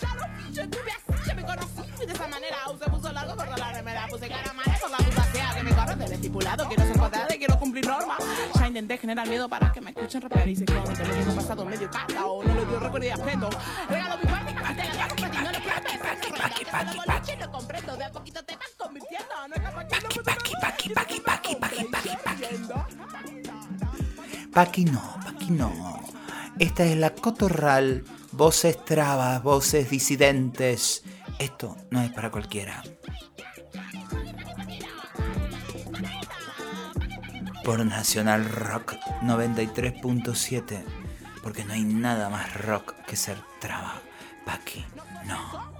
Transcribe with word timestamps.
Ya 0.00 0.14
lo 0.14 0.24
vi, 0.36 0.52
yo 0.52 0.62
estuve 0.62 0.90
así, 0.92 1.26
ya 1.26 1.34
me 1.34 1.44
conocí 1.44 2.06
de 2.06 2.12
esa 2.12 2.28
manera. 2.28 2.56
Usé 2.72 2.90
puso 2.90 3.12
largo 3.12 3.36
por 3.36 3.58
la 3.58 3.72
remera, 3.72 4.06
puse 4.08 4.28
cara 4.28 4.52
mala 4.52 4.78
por 4.80 4.90
la 4.90 4.96
puta 4.98 5.24
sea 5.32 5.54
que 5.54 5.62
me 5.62 5.70
corren 5.74 5.98
del 5.98 6.12
estipulado. 6.12 6.68
Quiero 6.68 6.82
ser 6.84 6.98
cuadrada 6.98 7.34
y 7.34 7.38
quiero 7.38 7.58
cumplir 7.58 7.86
normas. 7.86 8.18
Ya 8.58 8.68
intenté 8.68 8.98
generar 8.98 9.26
miedo 9.28 9.48
para 9.48 9.72
que 9.72 9.80
me 9.80 9.90
escuchen 9.90 10.20
rapear 10.20 10.48
y 10.48 10.56
se 10.56 10.64
que 10.64 10.74
lo 10.74 11.16
mismo 11.16 11.34
pasado 11.34 11.64
medio 11.64 11.90
o 12.24 12.44
no 12.44 12.54
le 12.54 12.66
dio 12.66 12.80
recuerdo 12.80 13.06
y 13.06 13.10
aspecto. 13.10 13.50
Regalo 13.88 14.16
mi 14.18 14.24
y 14.24 14.54
me 14.54 14.62
quité 14.62 14.84
la 14.96 15.08
para 15.08 15.30
ti, 15.30 15.38
no 15.38 15.52
lo 15.52 15.58
quiero 15.64 15.80
pensar. 15.82 17.38
Lo 17.38 17.52
comprendo, 17.52 17.96
de 17.96 18.04
a 18.04 18.12
poquito 18.12 18.44
te 18.44 18.56
vas 18.56 18.74
convirtiendo. 18.76 19.48
No 19.48 19.54
es 19.54 19.62
capaz 19.62 19.84
que 19.86 20.00
no 20.00 20.08
me 20.08 20.22
Paqui, 20.24 20.52
paqui, 20.60 20.90
paqui, 20.94 21.20
paqui, 21.20 21.54
paqui, 21.56 21.84
paqui, 21.86 22.16
paqui. 22.24 22.46
Paqui 24.52 24.84
no, 24.86 25.02
Paqui 25.22 25.50
no. 25.50 26.00
Esta 26.58 26.84
es 26.84 26.96
la 26.96 27.10
cotorral. 27.10 28.04
Voces 28.36 28.84
trabas, 28.84 29.42
voces 29.42 29.88
disidentes. 29.88 31.02
Esto 31.38 31.74
no 31.88 32.02
es 32.02 32.12
para 32.12 32.30
cualquiera. 32.30 32.82
Por 37.64 37.86
Nacional 37.86 38.44
Rock 38.44 38.92
93.7. 39.22 40.84
Porque 41.42 41.64
no 41.64 41.72
hay 41.72 41.84
nada 41.84 42.28
más 42.28 42.54
rock 42.60 42.92
que 43.06 43.16
ser 43.16 43.38
traba. 43.58 44.02
Paqui, 44.44 44.84
no. 45.24 45.72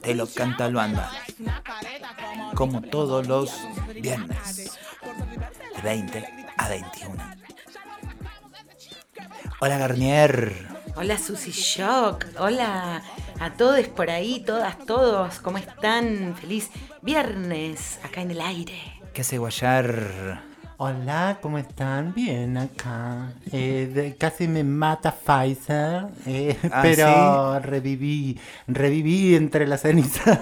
Te 0.00 0.14
lo 0.14 0.26
canta 0.26 0.70
Luanda. 0.70 1.12
Como 2.54 2.80
todos 2.80 3.26
los 3.26 3.52
viernes. 4.00 4.78
De 5.76 5.82
20 5.82 6.46
a 6.56 6.68
21. 6.70 7.45
Hola 9.60 9.78
Garnier. 9.78 10.52
Hola 10.96 11.18
Susy 11.18 11.50
Shock, 11.50 12.24
hola 12.38 13.02
a 13.38 13.50
todos 13.52 13.86
por 13.88 14.08
ahí, 14.10 14.42
todas, 14.44 14.78
todos, 14.86 15.40
¿cómo 15.40 15.58
están? 15.58 16.34
Feliz 16.40 16.70
viernes 17.02 17.98
acá 18.02 18.22
en 18.22 18.30
el 18.30 18.40
aire. 18.40 18.80
¿Qué 19.12 19.20
hace 19.22 19.38
Guayar? 19.38 20.42
Hola, 20.78 21.38
¿cómo 21.40 21.56
están? 21.56 22.12
Bien, 22.14 22.56
acá. 22.58 23.32
Eh, 23.50 23.90
de- 23.94 24.14
casi 24.16 24.46
me 24.46 24.62
mata 24.62 25.10
Pfizer, 25.14 26.06
eh, 26.26 26.54
¿Ah, 26.70 26.80
pero 26.82 27.58
reviví, 27.60 28.38
reviví 28.66 29.36
entre 29.36 29.66
las 29.66 29.82
cenizas. 29.82 30.38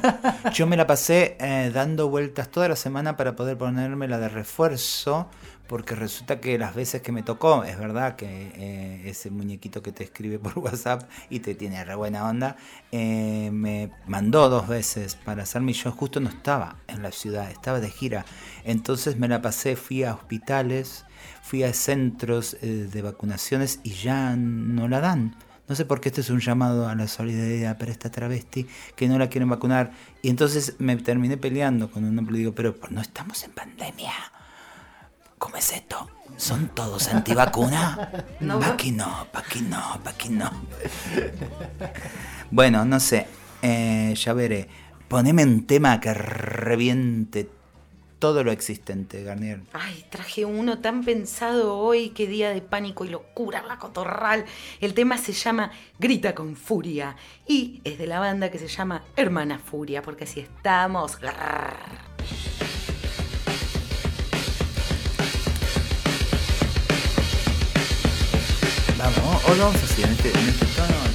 Yo 0.53 0.67
me 0.67 0.77
la 0.77 0.87
pasé 0.89 1.37
eh, 1.41 1.71
dando 1.73 2.09
vueltas 2.09 2.49
toda 2.49 2.69
la 2.69 2.75
semana 2.77 3.17
para 3.17 3.37
poder 3.37 3.57
ponerme 3.57 4.09
la 4.09 4.19
de 4.19 4.29
refuerzo, 4.29 5.29
porque 5.67 5.95
resulta 5.95 6.41
que 6.41 6.59
las 6.59 6.75
veces 6.75 7.01
que 7.01 7.13
me 7.13 7.23
tocó, 7.23 7.65
es 7.65 7.79
verdad 7.79 8.17
que 8.17 8.53
eh, 8.55 9.03
ese 9.09 9.31
muñequito 9.31 9.83
que 9.83 9.93
te 9.93 10.05
escribe 10.05 10.39
por 10.39 10.59
WhatsApp 10.59 11.09
y 11.31 11.41
te 11.41 11.55
tiene 11.55 11.85
re 11.85 11.95
buena 11.95 12.29
onda, 12.29 12.57
eh, 12.93 13.51
me 13.53 13.91
mandó 14.07 14.49
dos 14.49 14.69
veces 14.69 15.15
para 15.15 15.45
hacerme 15.45 15.73
y 15.73 15.75
yo 15.75 15.91
justo 15.93 16.21
no 16.21 16.29
estaba 16.29 16.77
en 16.87 17.03
la 17.03 17.13
ciudad, 17.13 17.51
estaba 17.51 17.81
de 17.81 17.91
gira. 17.91 18.25
Entonces 18.65 19.17
me 19.17 19.29
la 19.29 19.41
pasé, 19.41 19.77
fui 19.77 20.05
a 20.05 20.15
hospitales, 20.15 21.07
fui 21.43 21.63
a 21.63 21.73
centros 21.73 22.57
eh, 22.61 22.89
de 22.93 23.03
vacunaciones 23.03 23.81
y 23.83 23.91
ya 23.91 24.37
no 24.37 24.89
la 24.89 25.01
dan. 25.01 25.37
No 25.67 25.75
sé 25.75 25.87
por 25.87 26.03
qué 26.03 26.11
este 26.11 26.21
es 26.21 26.29
un 26.29 26.41
llamado 26.41 26.89
a 26.89 26.95
la 26.95 27.09
solidaridad 27.09 27.79
para 27.79 27.91
esta 27.91 28.11
travesti 28.11 28.67
que 28.97 29.09
no 29.09 29.19
la 29.19 29.31
quieren 29.31 29.49
vacunar. 29.49 29.93
Y 30.21 30.29
entonces 30.29 30.77
me 30.79 30.95
terminé 30.97 31.39
peleando 31.39 31.91
con 31.91 32.05
un 32.05 32.19
hombre 32.19 32.37
y 32.37 32.39
digo, 32.41 32.55
pero 32.55 32.77
no 32.91 33.01
estamos 33.01 33.43
en 33.45 33.53
pandemia. 33.53 34.13
¿Cómo 35.45 35.57
es 35.57 35.73
esto? 35.75 36.09
¿Son 36.39 36.69
todos 36.69 37.09
antivacuna? 37.09 38.11
No, 38.41 38.59
pa' 38.59 38.69
aquí 38.69 38.93
no, 38.93 39.27
pa' 39.31 39.41
aquí 39.41 39.61
no, 39.61 40.01
pa' 40.03 40.11
aquí 40.11 40.31
no. 40.31 40.51
Bueno, 42.51 42.87
no 42.87 42.99
sé. 42.99 43.27
eh, 43.61 44.15
ya 44.17 44.33
veré. 44.33 44.69
Poneme 45.07 45.45
un 45.45 45.67
tema 45.67 46.01
que 46.01 46.15
reviente 46.15 47.51
todo 48.19 48.43
lo 48.43 48.53
existente, 48.53 49.23
Garnier. 49.23 49.61
Ay, 49.75 50.07
traje 50.09 50.47
uno 50.47 50.79
tan 50.79 51.05
pensado 51.05 51.77
hoy, 51.77 52.09
qué 52.17 52.27
día 52.27 52.49
de 52.49 52.63
pánico 52.63 53.05
y 53.05 53.11
locura, 53.11 53.63
la 53.69 53.79
cotorral. 53.79 54.47
El 54.81 54.95
tema 54.95 55.19
se 55.19 55.35
llama 55.35 55.73
Grita 55.99 56.35
con 56.35 56.57
Furia 56.57 57.17
y 57.47 57.83
es 57.85 57.99
de 57.99 58.07
la 58.07 58.19
banda 58.19 58.51
que 58.51 58.59
se 58.59 58.69
llama 58.69 59.03
Hermana 59.15 59.59
Furia, 59.59 60.01
porque 60.01 60.25
así 60.25 60.41
estamos. 60.41 61.21
Grrr. 61.21 62.14
O 69.47 69.57
vamos 69.57 69.83
así, 69.83 70.03
en 70.03 70.11
este, 70.11 70.31
en 70.31 70.49
este 70.49 70.67
tono. 70.67 71.14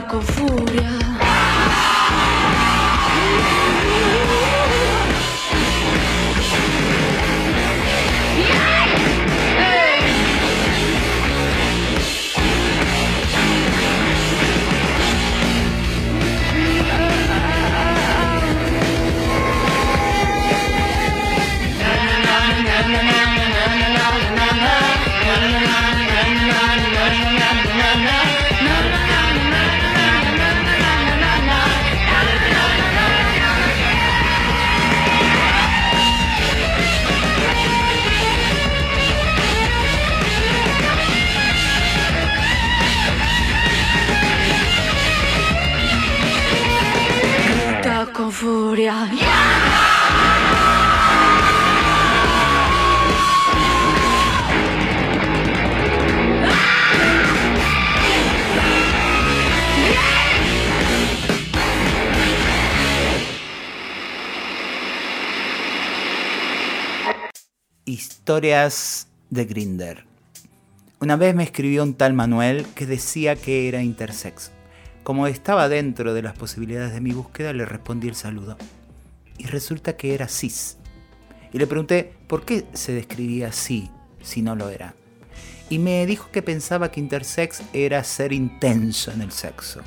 Parece. 0.00 0.02
Grita 0.02 0.06
con 0.08 0.22
furia. 0.22 1.01
Historias 67.84 69.06
de 69.30 69.44
Grinder. 69.44 70.04
Una 70.98 71.14
vez 71.14 71.36
me 71.36 71.44
escribió 71.44 71.84
un 71.84 71.94
tal 71.94 72.12
Manuel 72.12 72.66
que 72.74 72.86
decía 72.86 73.36
que 73.36 73.68
era 73.68 73.82
intersex. 73.82 74.50
Como 75.02 75.26
estaba 75.26 75.68
dentro 75.68 76.14
de 76.14 76.22
las 76.22 76.34
posibilidades 76.34 76.94
de 76.94 77.00
mi 77.00 77.10
búsqueda, 77.12 77.52
le 77.52 77.64
respondí 77.64 78.08
el 78.08 78.14
saludo. 78.14 78.56
y 79.38 79.46
resulta 79.46 79.96
que 79.96 80.14
era 80.14 80.28
cis. 80.28 80.76
Y 81.52 81.58
le 81.58 81.66
pregunté 81.66 82.12
por 82.28 82.44
qué 82.44 82.66
se 82.74 82.92
describía 82.92 83.48
así 83.48 83.90
si 84.22 84.40
no 84.40 84.54
lo 84.54 84.68
era. 84.68 84.94
Y 85.68 85.78
me 85.78 86.06
dijo 86.06 86.30
que 86.30 86.42
pensaba 86.42 86.92
que 86.92 87.00
intersex 87.00 87.62
era 87.72 88.04
ser 88.04 88.32
intenso 88.32 89.10
en 89.10 89.22
el 89.22 89.32
sexo. 89.32 89.80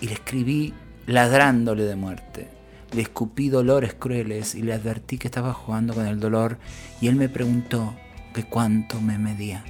Y 0.00 0.08
le 0.08 0.14
escribí 0.14 0.74
ladrándole 1.06 1.84
de 1.84 1.94
muerte. 1.94 2.48
Le 2.92 3.02
escupí 3.02 3.48
dolores 3.48 3.94
crueles 3.94 4.54
y 4.54 4.62
le 4.62 4.72
advertí 4.72 5.18
que 5.18 5.28
estaba 5.28 5.52
jugando 5.52 5.94
con 5.94 6.06
el 6.06 6.18
dolor 6.18 6.58
y 7.00 7.08
él 7.08 7.16
me 7.16 7.28
preguntó 7.28 7.94
que 8.32 8.44
cuánto 8.44 9.00
me 9.00 9.18
medía. 9.18 9.64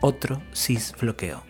Otro 0.00 0.42
cis 0.54 0.94
bloqueó. 1.00 1.42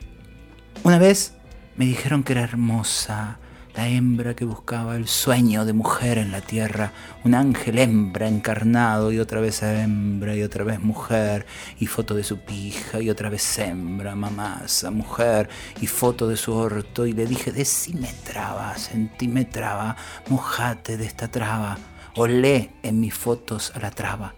Una 0.85 0.99
vez 0.99 1.35
me 1.79 1.87
dijeron 1.87 2.25
que 2.25 2.33
era 2.33 2.43
hermosa, 2.43 3.39
la 3.77 3.87
hembra 3.87 4.35
que 4.35 4.45
buscaba 4.45 4.97
el 4.97 5.07
sueño 5.07 5.65
de 5.65 5.73
mujer 5.73 6.19
en 6.19 6.33
la 6.33 6.41
tierra, 6.41 6.93
un 7.23 7.37
ángel 7.37 7.79
hembra 7.79 8.27
encarnado 8.27 9.13
y 9.13 9.21
otra 9.21 9.41
vez 9.41 9.63
hembra 9.63 10.35
y 10.35 10.43
otra 10.43 10.65
vez 10.65 10.81
mujer, 10.81 11.47
y 11.79 11.87
foto 11.87 12.17
de 12.17 12.25
su 12.25 12.41
pija 12.41 13.01
y 13.01 13.11
otra 13.11 13.31
vez 13.31 13.61
hembra, 13.61 14.17
mamasa, 14.17 14.91
mujer, 14.91 15.49
y 15.81 15.87
foto 15.87 16.27
de 16.27 16.37
su 16.37 16.53
orto, 16.53 17.07
y 17.07 17.13
le 17.13 17.27
dije, 17.27 17.53
decime 17.53 18.13
traba, 18.25 18.77
sentime 18.77 19.45
traba, 19.45 19.95
mojate 20.29 20.97
de 20.97 21.07
esta 21.07 21.29
traba, 21.29 21.79
olé 22.17 22.73
en 22.83 22.99
mis 22.99 23.15
fotos 23.15 23.71
a 23.77 23.79
la 23.79 23.93
traba, 23.93 24.35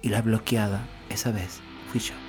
y 0.00 0.08
la 0.08 0.22
bloqueada, 0.22 0.88
esa 1.10 1.32
vez, 1.32 1.60
fui 1.92 2.00
yo. 2.00 2.27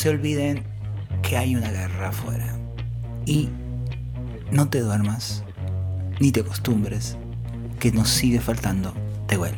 Se 0.00 0.08
olviden 0.08 0.64
que 1.20 1.36
hay 1.36 1.54
una 1.54 1.70
guerra 1.70 2.08
afuera. 2.08 2.56
Y 3.26 3.50
no 4.50 4.70
te 4.70 4.80
duermas, 4.80 5.44
ni 6.20 6.32
te 6.32 6.40
acostumbres, 6.40 7.18
que 7.78 7.92
nos 7.92 8.08
sigue 8.08 8.40
faltando 8.40 8.94
Tehuel. 9.26 9.54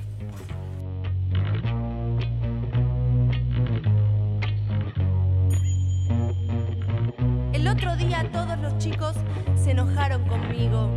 El 7.53 7.69
otro 7.69 7.95
día 7.95 8.29
todos 8.33 8.59
los 8.59 8.77
chicos 8.79 9.15
se 9.55 9.71
enojaron 9.71 10.27
conmigo. 10.27 10.91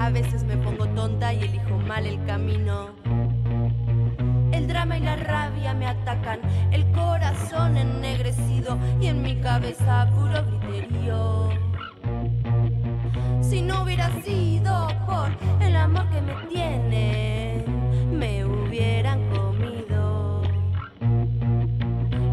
A 0.00 0.10
veces 0.10 0.42
me 0.42 0.56
pongo 0.56 0.88
tonta 0.88 1.32
y 1.32 1.44
elijo 1.44 1.78
mal 1.78 2.06
el 2.06 2.20
camino. 2.24 2.88
El 4.50 4.66
drama 4.66 4.98
y 4.98 5.00
la 5.02 5.14
rabia 5.14 5.74
me 5.74 5.86
atacan, 5.86 6.40
cabeza 9.42 10.08
puro 10.14 10.44
griterío. 10.44 11.50
Si 13.40 13.60
no 13.60 13.82
hubiera 13.82 14.08
sido 14.22 14.88
por 15.04 15.30
el 15.60 15.74
amor 15.74 16.08
que 16.10 16.20
me 16.22 16.34
tiene, 16.48 17.64
me 18.12 18.44
hubieran 18.44 19.20
comido. 19.30 20.42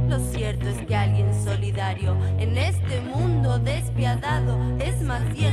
Lo 0.08 0.20
cierto 0.20 0.70
es 0.70 0.78
que 0.86 0.96
alguien 0.96 1.34
solidario 1.44 2.16
en 2.38 2.58
este 2.58 3.02
mundo 3.02 3.58
despiadado 3.58 4.58
es 4.80 5.02
más 5.02 5.24
bien 5.34 5.49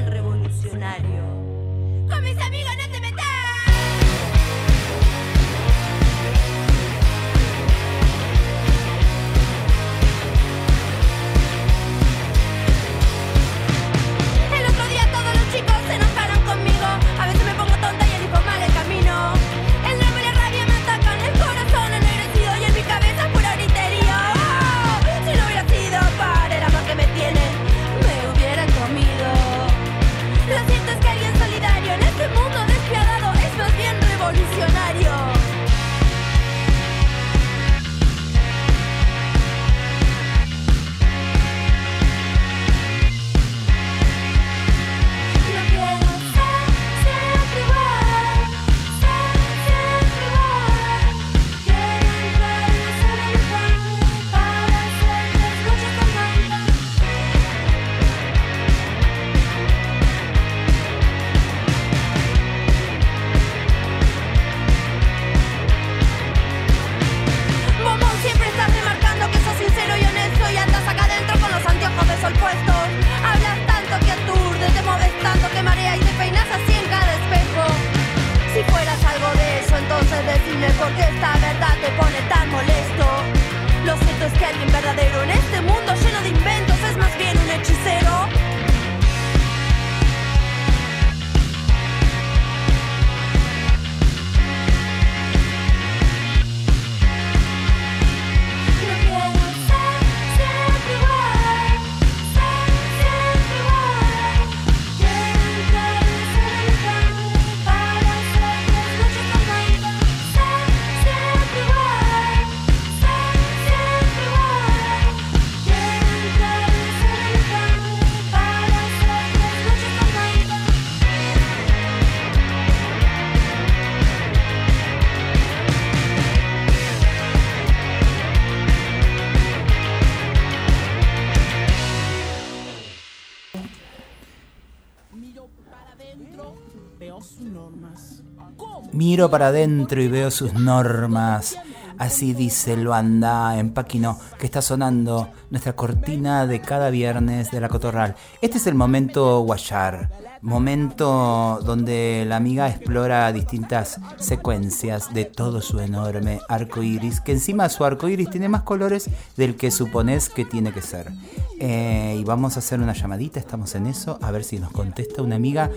Miro 139.16 139.30
para 139.30 139.46
adentro 139.46 140.02
y 140.02 140.08
veo 140.08 140.30
sus 140.30 140.52
normas. 140.52 141.56
Así 141.96 142.34
dice 142.34 142.76
Luanda 142.76 143.58
en 143.58 143.72
Paquino, 143.72 144.18
que 144.38 144.44
está 144.44 144.60
sonando 144.60 145.30
nuestra 145.48 145.74
cortina 145.74 146.46
de 146.46 146.60
cada 146.60 146.90
viernes 146.90 147.50
de 147.50 147.60
la 147.62 147.70
Cotorral. 147.70 148.14
Este 148.42 148.58
es 148.58 148.66
el 148.66 148.74
momento 148.74 149.40
Guayar, 149.40 150.10
momento 150.42 151.60
donde 151.64 152.26
la 152.28 152.36
amiga 152.36 152.68
explora 152.68 153.32
distintas 153.32 153.98
secuencias 154.18 155.14
de 155.14 155.24
todo 155.24 155.62
su 155.62 155.80
enorme 155.80 156.40
arco 156.50 156.82
iris, 156.82 157.22
que 157.22 157.32
encima 157.32 157.70
su 157.70 157.86
arco 157.86 158.10
iris 158.10 158.28
tiene 158.28 158.50
más 158.50 158.64
colores 158.64 159.08
del 159.38 159.56
que 159.56 159.70
supones 159.70 160.28
que 160.28 160.44
tiene 160.44 160.74
que 160.74 160.82
ser. 160.82 161.10
Eh, 161.58 162.18
y 162.20 162.24
vamos 162.24 162.56
a 162.56 162.58
hacer 162.58 162.80
una 162.80 162.92
llamadita, 162.92 163.40
estamos 163.40 163.74
en 163.76 163.86
eso, 163.86 164.18
a 164.20 164.30
ver 164.30 164.44
si 164.44 164.58
nos 164.58 164.72
contesta 164.72 165.22
una 165.22 165.36
amiga 165.36 165.70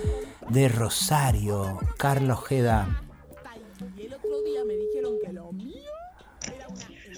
de 0.50 0.68
Rosario, 0.68 1.80
Carlos 1.98 2.40
Ojeda. 2.40 3.06
Día 4.60 4.66
me 4.66 4.76
mío 4.78 4.89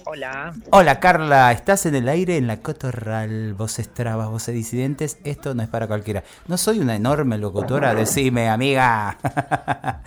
Hola. 0.04 0.52
Hola 0.70 0.98
Carla, 1.00 1.52
estás 1.52 1.86
en 1.86 1.94
el 1.94 2.08
aire 2.08 2.36
en 2.36 2.46
la 2.46 2.58
Cotorral, 2.58 3.54
voces 3.54 3.88
trabas, 3.92 4.28
voces 4.28 4.54
disidentes, 4.54 5.18
esto 5.24 5.54
no 5.54 5.62
es 5.62 5.68
para 5.68 5.86
cualquiera. 5.86 6.24
No 6.48 6.56
soy 6.58 6.80
una 6.80 6.96
enorme 6.96 7.38
locutora, 7.38 7.94
decime 7.94 8.48
amiga. 8.48 9.16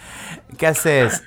¿Qué 0.57 0.67
haces? 0.67 1.23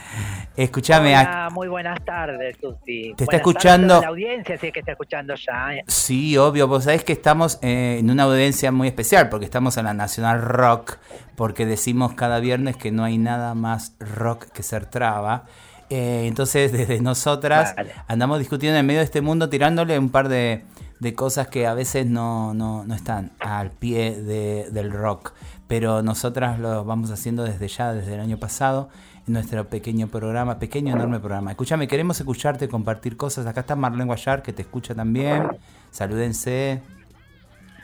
Escúchame, 0.56 1.16
Hola, 1.16 1.48
muy 1.52 1.68
buenas 1.68 2.04
tardes, 2.04 2.56
Susi. 2.60 3.14
Te 3.16 3.22
está 3.22 3.24
Buenas 3.26 3.34
escuchando- 3.40 4.00
La 4.00 4.08
audiencia, 4.08 4.58
sí 4.58 4.72
que 4.72 4.80
está 4.80 4.92
escuchando 4.92 5.34
ya. 5.36 5.74
eh. 5.76 5.84
Sí, 5.86 6.36
obvio, 6.36 6.66
vos 6.66 6.84
sabés 6.84 7.04
que 7.04 7.12
estamos 7.12 7.58
eh, 7.62 7.98
en 8.00 8.10
una 8.10 8.24
audiencia 8.24 8.72
muy 8.72 8.88
especial 8.88 9.28
porque 9.28 9.44
estamos 9.44 9.76
en 9.76 9.84
la 9.84 9.94
Nacional 9.94 10.42
Rock, 10.42 10.96
porque 11.36 11.64
decimos 11.66 12.14
cada 12.14 12.40
viernes 12.40 12.76
que 12.76 12.90
no 12.90 13.04
hay 13.04 13.18
nada 13.18 13.54
más 13.54 13.94
rock 14.00 14.46
que 14.46 14.64
ser 14.64 14.86
traba. 14.86 15.44
Eh, 15.90 16.26
entonces, 16.26 16.72
desde 16.72 17.00
nosotras 17.00 17.74
Vale. 17.76 17.92
andamos 18.06 18.38
discutiendo 18.38 18.78
en 18.78 18.86
medio 18.86 19.00
de 19.00 19.04
este 19.04 19.20
mundo, 19.20 19.48
tirándole 19.48 19.98
un 19.98 20.10
par 20.10 20.28
de, 20.28 20.64
de 21.00 21.14
cosas 21.14 21.48
que 21.48 21.66
a 21.66 21.74
veces 21.74 22.06
no, 22.06 22.54
no, 22.54 22.84
no 22.84 22.94
están 22.94 23.32
al 23.40 23.70
pie 23.70 24.20
de- 24.22 24.68
del 24.70 24.90
rock. 24.92 25.32
Pero 25.66 26.02
nosotras 26.02 26.58
lo 26.58 26.84
vamos 26.84 27.10
haciendo 27.10 27.44
desde 27.44 27.68
ya, 27.68 27.92
desde 27.92 28.14
el 28.14 28.20
año 28.20 28.38
pasado, 28.38 28.88
en 29.26 29.34
nuestro 29.34 29.68
pequeño 29.68 30.08
programa, 30.08 30.58
pequeño, 30.58 30.94
enorme 30.94 31.20
programa. 31.20 31.50
Escúchame, 31.50 31.86
queremos 31.88 32.18
escucharte, 32.18 32.68
compartir 32.68 33.18
cosas. 33.18 33.46
Acá 33.46 33.60
está 33.60 33.76
Marlene 33.76 34.06
Guayar, 34.06 34.42
que 34.42 34.54
te 34.54 34.62
escucha 34.62 34.94
también. 34.94 35.46
Salúdense. 35.90 36.80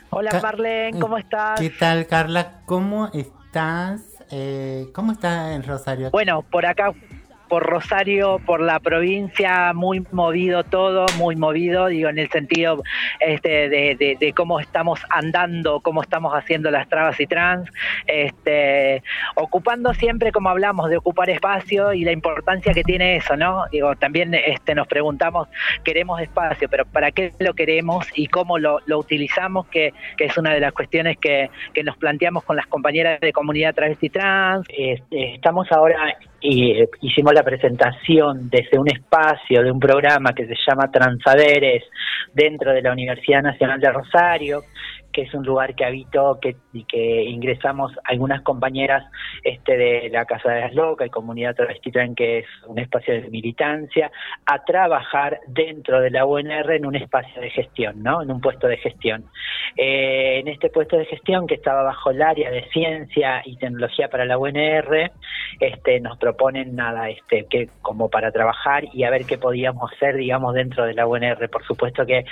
Hola, 0.09 0.31
Ca- 0.31 0.41
Marlene, 0.41 0.99
¿cómo 0.99 1.17
estás? 1.17 1.59
¿Qué 1.59 1.69
tal, 1.69 2.07
Carla? 2.07 2.61
¿Cómo 2.65 3.07
estás? 3.13 4.01
Eh, 4.31 4.87
¿Cómo 4.95 5.11
está 5.11 5.53
en 5.53 5.61
Rosario? 5.63 6.09
Bueno, 6.09 6.41
por 6.41 6.65
acá, 6.65 6.91
Rosario, 7.63 8.39
por 8.45 8.61
la 8.61 8.79
provincia, 8.79 9.73
muy 9.73 10.05
movido 10.11 10.63
todo, 10.63 11.05
muy 11.17 11.35
movido, 11.35 11.87
digo, 11.87 12.09
en 12.09 12.19
el 12.19 12.29
sentido 12.29 12.83
este, 13.19 13.69
de, 13.69 14.33
cómo 14.35 14.59
estamos 14.59 14.99
andando, 15.09 15.79
cómo 15.81 16.01
estamos 16.01 16.33
haciendo 16.33 16.71
las 16.71 16.87
trabas 16.89 17.19
y 17.19 17.27
trans, 17.27 17.69
este, 18.07 19.03
ocupando 19.35 19.93
siempre, 19.93 20.31
como 20.31 20.49
hablamos, 20.49 20.89
de 20.89 20.97
ocupar 20.97 21.29
espacio 21.29 21.93
y 21.93 22.03
la 22.03 22.11
importancia 22.11 22.73
que 22.73 22.83
tiene 22.83 23.17
eso, 23.17 23.35
¿no? 23.35 23.65
Digo, 23.71 23.95
también 23.95 24.33
este, 24.33 24.75
nos 24.75 24.87
preguntamos, 24.87 25.47
queremos 25.83 26.21
espacio, 26.21 26.67
pero 26.69 26.85
¿para 26.85 27.11
qué 27.11 27.33
lo 27.39 27.53
queremos 27.53 28.07
y 28.15 28.27
cómo 28.27 28.57
lo, 28.57 28.79
lo 28.85 28.99
utilizamos? 28.99 29.67
Que, 29.67 29.93
que 30.17 30.25
es 30.25 30.37
una 30.37 30.53
de 30.53 30.59
las 30.59 30.73
cuestiones 30.73 31.17
que, 31.17 31.49
que 31.73 31.83
nos 31.83 31.97
planteamos 31.97 32.43
con 32.43 32.55
las 32.55 32.67
compañeras 32.67 33.19
de 33.19 33.31
comunidad 33.31 33.73
travesti 33.73 34.09
trans. 34.09 34.65
Este, 34.69 35.35
estamos 35.35 35.71
ahora 35.71 36.15
y 36.41 36.71
eh, 36.71 36.89
hicimos 37.01 37.33
la 37.33 37.43
presentación 37.45 38.49
desde 38.49 38.77
un 38.77 38.89
espacio 38.89 39.63
de 39.63 39.71
un 39.71 39.79
programa 39.79 40.33
que 40.33 40.45
se 40.45 40.55
llama 40.67 40.91
Transaderes 40.91 41.83
dentro 42.33 42.73
de 42.73 42.81
la 42.81 42.91
Universidad 42.91 43.41
Nacional 43.41 43.79
de 43.79 43.91
Rosario 43.91 44.63
que 45.15 45.21
es 45.21 45.33
un 45.33 45.45
lugar 45.45 45.75
que 45.75 45.85
habito 45.85 46.39
que, 46.41 46.57
y 46.73 46.83
que 46.83 47.23
ingresamos 47.23 47.93
algunas 48.03 48.41
compañeras 48.41 49.05
este, 49.45 49.77
de 49.77 50.09
la 50.09 50.25
Casa 50.25 50.51
de 50.51 50.59
las 50.59 50.75
Locas 50.75 51.07
y 51.07 51.09
Comunidad 51.09 51.55
Travesti 51.55 51.89
que 52.13 52.39
es 52.39 52.45
un 52.67 52.77
espacio 52.79 53.13
de 53.13 53.29
militancia, 53.29 54.11
a 54.45 54.65
trabajar 54.65 55.39
dentro 55.47 56.01
de 56.01 56.09
la 56.09 56.25
UNR 56.25 56.69
en 56.73 56.85
un 56.85 56.97
espacio 56.97 57.41
de 57.41 57.49
gestión, 57.49 58.03
¿no? 58.03 58.21
en 58.21 58.29
un 58.29 58.41
puesto 58.41 58.67
de 58.67 58.75
gestión. 58.75 59.23
Eh, 59.77 60.39
en 60.39 60.49
este 60.49 60.69
puesto 60.69 60.97
de 60.97 61.05
gestión 61.05 61.47
que 61.47 61.55
estaba 61.55 61.83
bajo 61.83 62.11
el 62.11 62.21
área 62.21 62.51
de 62.51 62.67
ciencia 62.71 63.41
y 63.45 63.55
tecnología 63.55 64.09
para 64.09 64.25
la 64.25 64.37
UNR, 64.37 65.11
este, 65.61 66.01
nos 66.01 66.17
proponen 66.17 66.75
nada, 66.75 67.09
este, 67.09 67.45
que 67.49 67.69
como 67.81 68.09
para 68.09 68.33
trabajar 68.33 68.83
y 68.91 69.05
a 69.05 69.09
ver 69.09 69.25
qué 69.25 69.37
podíamos 69.37 69.93
hacer, 69.93 70.17
digamos, 70.17 70.53
dentro 70.53 70.85
de 70.85 70.93
la 70.93 71.07
UNR. 71.07 71.47
Por 71.49 71.65
supuesto 71.65 72.05
que 72.05 72.25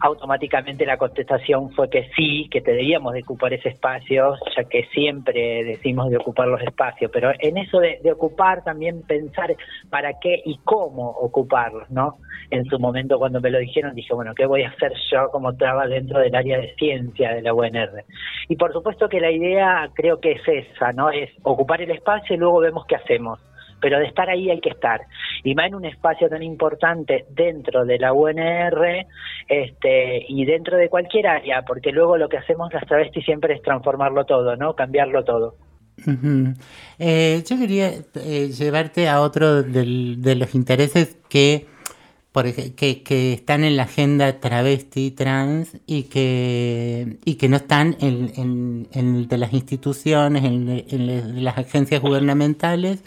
automáticamente 0.00 0.86
la 0.86 0.96
contestación 0.96 1.70
fue 1.72 1.88
que 1.88 2.10
sí, 2.16 2.48
que 2.50 2.60
debíamos 2.60 3.12
de 3.14 3.20
ocupar 3.20 3.52
ese 3.52 3.70
espacio, 3.70 4.34
ya 4.56 4.64
que 4.64 4.84
siempre 4.92 5.64
decimos 5.64 6.10
de 6.10 6.16
ocupar 6.16 6.48
los 6.48 6.60
espacios, 6.62 7.10
pero 7.12 7.32
en 7.38 7.58
eso 7.58 7.78
de, 7.78 8.00
de 8.02 8.12
ocupar 8.12 8.62
también 8.64 9.02
pensar 9.02 9.54
para 9.90 10.18
qué 10.20 10.42
y 10.44 10.58
cómo 10.64 11.10
ocuparlos, 11.10 11.90
¿no? 11.90 12.18
En 12.50 12.64
su 12.66 12.78
momento 12.78 13.18
cuando 13.18 13.40
me 13.40 13.50
lo 13.50 13.58
dijeron 13.58 13.94
dije, 13.94 14.14
bueno, 14.14 14.34
¿qué 14.34 14.46
voy 14.46 14.62
a 14.62 14.68
hacer 14.70 14.92
yo 15.10 15.28
como 15.30 15.54
traba 15.54 15.86
dentro 15.86 16.20
del 16.20 16.34
área 16.34 16.58
de 16.58 16.74
ciencia 16.76 17.34
de 17.34 17.42
la 17.42 17.54
UNR? 17.54 18.04
Y 18.48 18.56
por 18.56 18.72
supuesto 18.72 19.08
que 19.08 19.20
la 19.20 19.30
idea 19.30 19.88
creo 19.94 20.20
que 20.20 20.32
es 20.32 20.42
esa, 20.46 20.92
¿no? 20.92 21.10
Es 21.10 21.30
ocupar 21.42 21.82
el 21.82 21.90
espacio 21.90 22.36
y 22.36 22.38
luego 22.38 22.60
vemos 22.60 22.84
qué 22.86 22.96
hacemos 22.96 23.40
pero 23.84 23.98
de 23.98 24.06
estar 24.06 24.30
ahí 24.30 24.48
hay 24.48 24.62
que 24.62 24.70
estar. 24.70 25.02
Y 25.42 25.54
más 25.54 25.66
en 25.66 25.74
un 25.74 25.84
espacio 25.84 26.26
tan 26.30 26.42
importante 26.42 27.26
dentro 27.28 27.84
de 27.84 27.98
la 27.98 28.14
UNR 28.14 29.06
este, 29.46 30.24
y 30.26 30.46
dentro 30.46 30.78
de 30.78 30.88
cualquier 30.88 31.26
área, 31.26 31.60
porque 31.66 31.92
luego 31.92 32.16
lo 32.16 32.30
que 32.30 32.38
hacemos 32.38 32.72
las 32.72 32.86
travestis 32.86 33.26
siempre 33.26 33.52
es 33.52 33.60
transformarlo 33.60 34.24
todo, 34.24 34.56
¿no? 34.56 34.74
Cambiarlo 34.74 35.22
todo. 35.22 35.56
Eh, 36.98 37.44
yo 37.46 37.58
quería 37.58 37.90
eh, 38.14 38.48
llevarte 38.48 39.06
a 39.06 39.20
otro 39.20 39.62
de 39.62 40.34
los 40.34 40.54
intereses 40.54 41.18
que, 41.28 41.66
que, 42.74 43.34
están 43.34 43.64
en 43.64 43.76
la 43.76 43.82
agenda 43.82 44.40
travesti 44.40 45.10
trans 45.10 45.76
y 45.86 46.04
que, 46.04 47.18
y 47.26 47.34
que 47.34 47.50
no 47.50 47.56
están 47.58 47.98
en, 48.00 48.88
en, 48.92 49.28
de 49.28 49.38
las 49.38 49.52
instituciones, 49.52 50.42
en, 50.42 51.44
las 51.44 51.58
agencias 51.58 52.00
gubernamentales, 52.00 53.04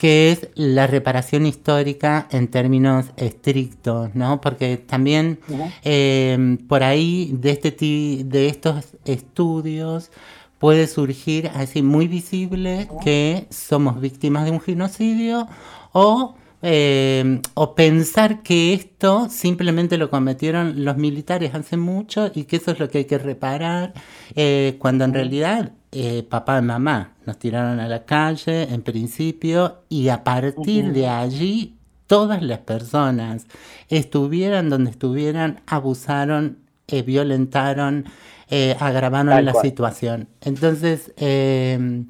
que 0.00 0.32
es 0.32 0.48
la 0.54 0.86
reparación 0.86 1.44
histórica 1.44 2.26
en 2.30 2.48
términos 2.48 3.06
estrictos, 3.18 4.14
¿no? 4.14 4.40
Porque 4.40 4.78
también 4.78 5.38
eh, 5.84 6.56
por 6.68 6.82
ahí 6.82 7.30
de 7.34 7.50
este 7.50 7.70
ti- 7.70 8.22
de 8.24 8.48
estos 8.48 8.96
estudios 9.04 10.10
puede 10.58 10.86
surgir 10.86 11.50
así 11.54 11.82
muy 11.82 12.08
visible 12.08 12.88
que 13.04 13.46
somos 13.50 14.00
víctimas 14.00 14.46
de 14.46 14.52
un 14.52 14.60
genocidio 14.60 15.46
o 15.92 16.34
eh, 16.62 17.40
o 17.54 17.74
pensar 17.74 18.42
que 18.42 18.74
esto 18.74 19.28
simplemente 19.30 19.96
lo 19.96 20.10
cometieron 20.10 20.84
los 20.84 20.96
militares 20.98 21.54
hace 21.54 21.76
mucho 21.78 22.30
y 22.34 22.44
que 22.44 22.56
eso 22.56 22.70
es 22.72 22.78
lo 22.78 22.88
que 22.90 22.98
hay 22.98 23.04
que 23.06 23.16
reparar, 23.18 23.94
eh, 24.34 24.76
cuando 24.78 25.04
en 25.04 25.14
realidad 25.14 25.72
eh, 25.92 26.22
papá 26.22 26.58
y 26.58 26.62
mamá 26.62 27.14
nos 27.26 27.38
tiraron 27.38 27.80
a 27.80 27.88
la 27.88 28.04
calle 28.04 28.62
en 28.72 28.82
principio 28.82 29.84
y 29.88 30.08
a 30.08 30.22
partir 30.24 30.92
de 30.92 31.08
allí 31.08 31.76
todas 32.06 32.42
las 32.42 32.58
personas 32.60 33.46
estuvieran 33.88 34.68
donde 34.70 34.90
estuvieran, 34.90 35.60
abusaron, 35.66 36.58
eh, 36.88 37.02
violentaron, 37.02 38.04
eh, 38.50 38.76
agravaron 38.80 39.28
Tal 39.28 39.44
la 39.44 39.52
cual. 39.52 39.62
situación. 39.62 40.28
Entonces, 40.40 41.12
eh, 41.16 42.04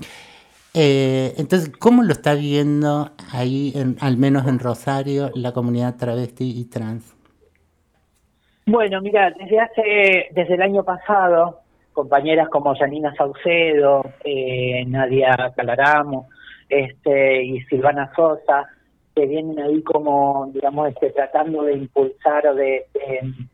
eh, 0.75 1.34
entonces, 1.38 1.70
¿cómo 1.78 2.02
lo 2.04 2.12
está 2.12 2.34
viendo 2.34 3.12
ahí, 3.32 3.72
en- 3.75 3.96
al 4.00 4.16
menos 4.16 4.46
en 4.46 4.58
Rosario, 4.58 5.30
la 5.34 5.52
comunidad 5.52 5.96
travesti 5.96 6.50
y 6.60 6.64
trans? 6.66 7.14
Bueno, 8.66 9.00
mira, 9.00 9.30
desde 9.32 9.58
hace, 9.60 9.82
desde 10.32 10.54
el 10.54 10.62
año 10.62 10.84
pasado, 10.84 11.60
compañeras 11.92 12.49
como 12.49 12.75
Janina 12.75 13.14
Saucedo, 13.14 14.02
eh, 14.25 14.85
Nadia 14.87 15.52
Calaramo, 15.56 16.28
este, 16.68 17.42
y 17.42 17.61
Silvana 17.62 18.12
Sosa, 18.14 18.68
que 19.14 19.26
vienen 19.26 19.59
ahí 19.59 19.82
como, 19.82 20.49
digamos, 20.52 20.88
este, 20.88 21.11
tratando 21.11 21.62
de 21.64 21.75
impulsar 21.75 22.47
o 22.47 22.54
de, 22.54 22.87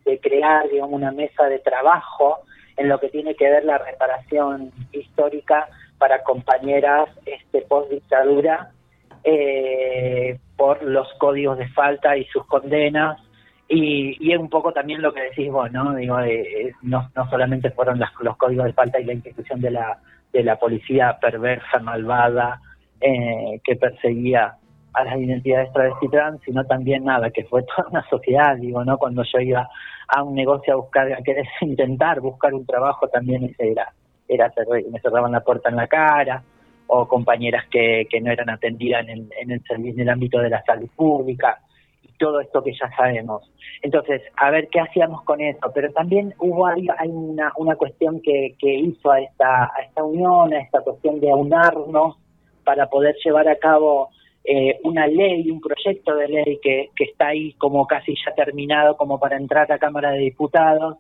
de- 0.05 0.21
crear, 0.21 0.69
digamos, 0.69 0.95
una 0.95 1.13
mesa 1.13 1.45
de 1.45 1.59
trabajo 1.61 2.39
en 2.77 2.89
lo 2.89 2.99
que 3.01 3.09
tiene 3.09 3.35
que 3.35 3.49
ver 3.49 3.65
la 3.65 3.79
reparación 3.79 4.71
histórica 4.93 5.69
para 5.99 6.23
compañeras 6.23 7.09
este, 7.25 7.63
post 7.63 7.91
dictadura 7.91 8.71
eh, 9.25 10.39
por 10.57 10.83
los 10.83 11.09
códigos 11.15 11.59
de 11.59 11.69
falta 11.69 12.17
y 12.17 12.25
sus 12.27 12.47
condenas 12.47 13.19
y, 13.69 14.33
es 14.33 14.39
un 14.39 14.49
poco 14.49 14.73
también 14.73 15.03
lo 15.03 15.13
que 15.13 15.23
decís 15.23 15.51
vos, 15.51 15.71
¿no? 15.73 15.95
Digo, 15.95 16.19
eh, 16.21 16.41
eh, 16.69 16.73
no, 16.83 17.11
no 17.15 17.29
solamente 17.31 17.71
fueron 17.71 17.99
las- 17.99 18.13
los 18.21 18.37
códigos 18.37 18.67
de 18.67 18.73
falta 18.73 19.01
y 19.01 19.05
la 19.05 19.15
institución 19.15 19.61
de 19.61 19.71
la, 19.73 19.99
de 20.33 20.43
la 20.45 20.57
policía 20.59 21.19
perversa, 21.21 21.79
malvada, 21.81 22.61
eh, 23.01 23.61
que 23.65 23.77
perseguía 23.77 24.57
a 24.93 25.05
las 25.05 25.17
identidades 25.19 25.73
travesti 25.73 26.09
trans, 26.09 26.41
sino 26.45 26.65
también 26.65 27.05
nada, 27.05 27.31
que 27.31 27.45
fue 27.45 27.63
toda 27.65 27.89
una 27.91 28.09
sociedad, 28.09 28.57
digo, 28.57 28.85
¿no? 28.85 28.97
Cuando 28.99 29.23
yo 29.25 29.41
iba 29.41 29.69
a 30.09 30.23
un 30.23 30.35
negocio 30.35 30.73
a 30.73 30.77
buscar, 30.77 31.13
a 31.13 31.23
querer 31.23 31.47
intentar 31.61 32.21
buscar 32.21 32.55
un 32.55 32.65
trabajo, 32.65 33.09
también 33.09 33.45
ese 33.45 33.73
era, 33.73 33.93
era 34.29 34.53
me 34.91 35.01
cerraban 35.01 35.33
la 35.33 35.41
puerta 35.41 35.69
en 35.69 35.77
la 35.77 35.87
cara, 35.89 36.43
o 36.87 37.07
compañeras 37.09 37.67
que, 37.69 38.07
que 38.09 38.21
no 38.21 38.31
eran 38.31 38.49
atendidas 38.49 39.03
en 39.03 39.11
el, 39.11 39.29
en 39.41 39.51
el 39.51 39.63
en 39.69 40.01
el 40.01 40.09
ámbito 40.09 40.39
de 40.39 40.51
la 40.51 40.63
salud 40.63 40.89
pública, 40.95 41.59
todo 42.19 42.41
esto 42.41 42.63
que 42.63 42.73
ya 42.73 42.91
sabemos. 42.97 43.51
Entonces, 43.83 44.23
a 44.37 44.51
ver 44.51 44.69
qué 44.69 44.81
hacíamos 44.81 45.23
con 45.23 45.41
eso, 45.41 45.71
pero 45.75 45.93
también 45.93 46.35
hubo 46.39 46.67
ahí, 46.67 46.87
hay 46.99 47.09
una, 47.09 47.53
una 47.57 47.77
cuestión 47.77 48.21
que, 48.21 48.55
que 48.59 48.75
hizo 48.75 49.11
a 49.11 49.21
esta, 49.21 49.65
a 49.65 49.83
esta 49.87 50.05
unión, 50.05 50.53
a 50.53 50.61
esta 50.61 50.81
cuestión 50.81 51.21
de 51.21 51.31
aunarnos 51.31 52.17
para 52.65 52.89
poder 52.89 53.15
llevar 53.25 53.49
a 53.49 53.57
cabo 53.57 54.11
eh, 54.45 54.79
una 54.85 55.07
ley, 55.07 55.51
un 55.51 55.61
proyecto 55.61 56.15
de 56.15 56.29
ley 56.29 56.59
que, 56.63 56.91
que 56.95 57.05
está 57.05 57.29
ahí 57.29 57.53
como 57.55 57.87
casi 57.87 58.15
ya 58.25 58.35
terminado, 58.35 58.97
como 58.97 59.19
para 59.19 59.37
entrar 59.37 59.71
a 59.71 59.79
Cámara 59.79 60.13
de 60.13 60.19
Diputados, 60.19 60.99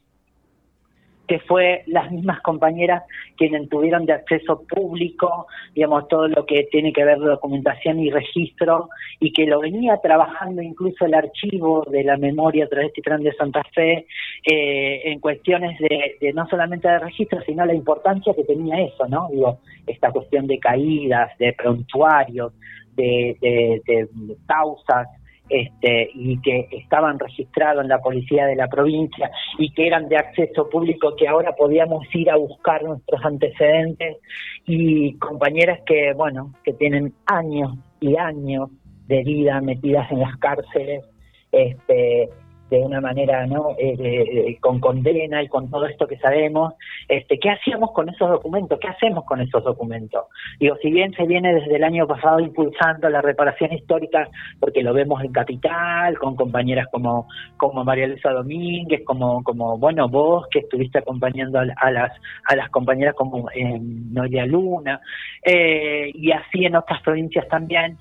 que 1.26 1.40
fue 1.40 1.82
las 1.86 2.10
mismas 2.10 2.40
compañeras 2.40 3.02
quienes 3.36 3.68
tuvieron 3.68 4.06
de 4.06 4.14
acceso 4.14 4.62
público, 4.66 5.46
digamos, 5.74 6.08
todo 6.08 6.28
lo 6.28 6.46
que 6.46 6.64
tiene 6.70 6.92
que 6.92 7.04
ver 7.04 7.18
de 7.18 7.26
documentación 7.26 7.98
y 8.00 8.10
registro, 8.10 8.88
y 9.20 9.32
que 9.32 9.46
lo 9.46 9.60
venía 9.60 9.98
trabajando 9.98 10.62
incluso 10.62 11.04
el 11.04 11.14
archivo 11.14 11.84
de 11.90 12.04
la 12.04 12.16
memoria 12.16 12.68
travesti 12.68 13.02
trans 13.02 13.24
de 13.24 13.32
Santa 13.34 13.62
Fe, 13.74 14.06
eh, 14.44 15.02
en 15.04 15.20
cuestiones 15.20 15.78
de, 15.78 16.16
de 16.20 16.32
no 16.32 16.46
solamente 16.48 16.88
de 16.88 16.98
registro, 16.98 17.40
sino 17.42 17.64
la 17.66 17.74
importancia 17.74 18.32
que 18.34 18.44
tenía 18.44 18.80
eso, 18.80 19.06
¿no? 19.08 19.28
Digo, 19.30 19.58
esta 19.86 20.10
cuestión 20.10 20.46
de 20.46 20.58
caídas, 20.58 21.36
de 21.38 21.52
prontuarios, 21.52 22.52
de, 22.94 23.36
de, 23.40 23.82
de 23.84 24.36
causas, 24.46 25.08
este, 25.48 26.10
y 26.14 26.40
que 26.40 26.68
estaban 26.72 27.18
registrados 27.18 27.82
en 27.82 27.88
la 27.88 28.00
policía 28.00 28.46
de 28.46 28.56
la 28.56 28.68
provincia 28.68 29.30
y 29.58 29.70
que 29.72 29.86
eran 29.86 30.08
de 30.08 30.16
acceso 30.16 30.68
público, 30.68 31.14
que 31.16 31.28
ahora 31.28 31.54
podíamos 31.54 32.06
ir 32.14 32.30
a 32.30 32.36
buscar 32.36 32.82
nuestros 32.82 33.24
antecedentes 33.24 34.18
y 34.66 35.16
compañeras 35.18 35.80
que, 35.86 36.12
bueno, 36.14 36.52
que 36.64 36.72
tienen 36.72 37.14
años 37.26 37.76
y 38.00 38.16
años 38.16 38.70
de 39.06 39.22
vida 39.22 39.60
metidas 39.60 40.10
en 40.10 40.20
las 40.20 40.36
cárceles, 40.38 41.04
este, 41.52 42.28
de 42.70 42.78
una 42.78 43.00
manera 43.00 43.46
no 43.46 43.74
Eh, 43.78 43.96
de- 43.96 44.58
con 44.60 44.80
condena 44.80 45.42
y 45.42 45.48
con 45.48 45.70
todo 45.70 45.86
esto 45.86 46.06
que 46.06 46.16
sabemos 46.18 46.74
este 47.08 47.38
qué 47.38 47.50
hacíamos 47.50 47.92
con 47.92 48.08
esos 48.08 48.28
documentos 48.30 48.78
qué 48.80 48.88
hacemos 48.88 49.24
con 49.24 49.40
esos 49.40 49.62
documentos 49.62 50.24
digo 50.58 50.76
si 50.82 50.90
bien 50.90 51.12
se 51.14 51.26
viene 51.26 51.54
desde 51.54 51.76
el 51.76 51.84
año 51.84 52.06
pasado 52.06 52.40
impulsando 52.40 53.08
la 53.08 53.20
reparación 53.22 53.72
histórica 53.72 54.28
porque 54.60 54.82
lo 54.82 54.92
vemos 54.94 55.22
en 55.22 55.32
Capital 55.32 56.18
con 56.18 56.34
compañeras 56.36 56.86
como 56.90 57.26
como 57.56 57.84
María 57.84 58.06
Luisa 58.08 58.30
Domínguez 58.30 59.02
como 59.04 59.42
como 59.44 59.78
bueno 59.78 60.08
vos 60.08 60.46
que 60.50 60.60
estuviste 60.60 60.98
acompañando 60.98 61.58
a, 61.60 61.66
a 61.76 61.90
las 61.90 62.12
a 62.48 62.56
las 62.56 62.68
compañeras 62.70 63.14
como 63.14 63.48
eh, 63.50 63.78
Noelia 63.80 64.46
Luna 64.46 65.00
eh, 65.44 66.10
y 66.14 66.32
así 66.32 66.64
en 66.64 66.76
otras 66.76 67.00
provincias 67.02 67.46
también 67.48 67.98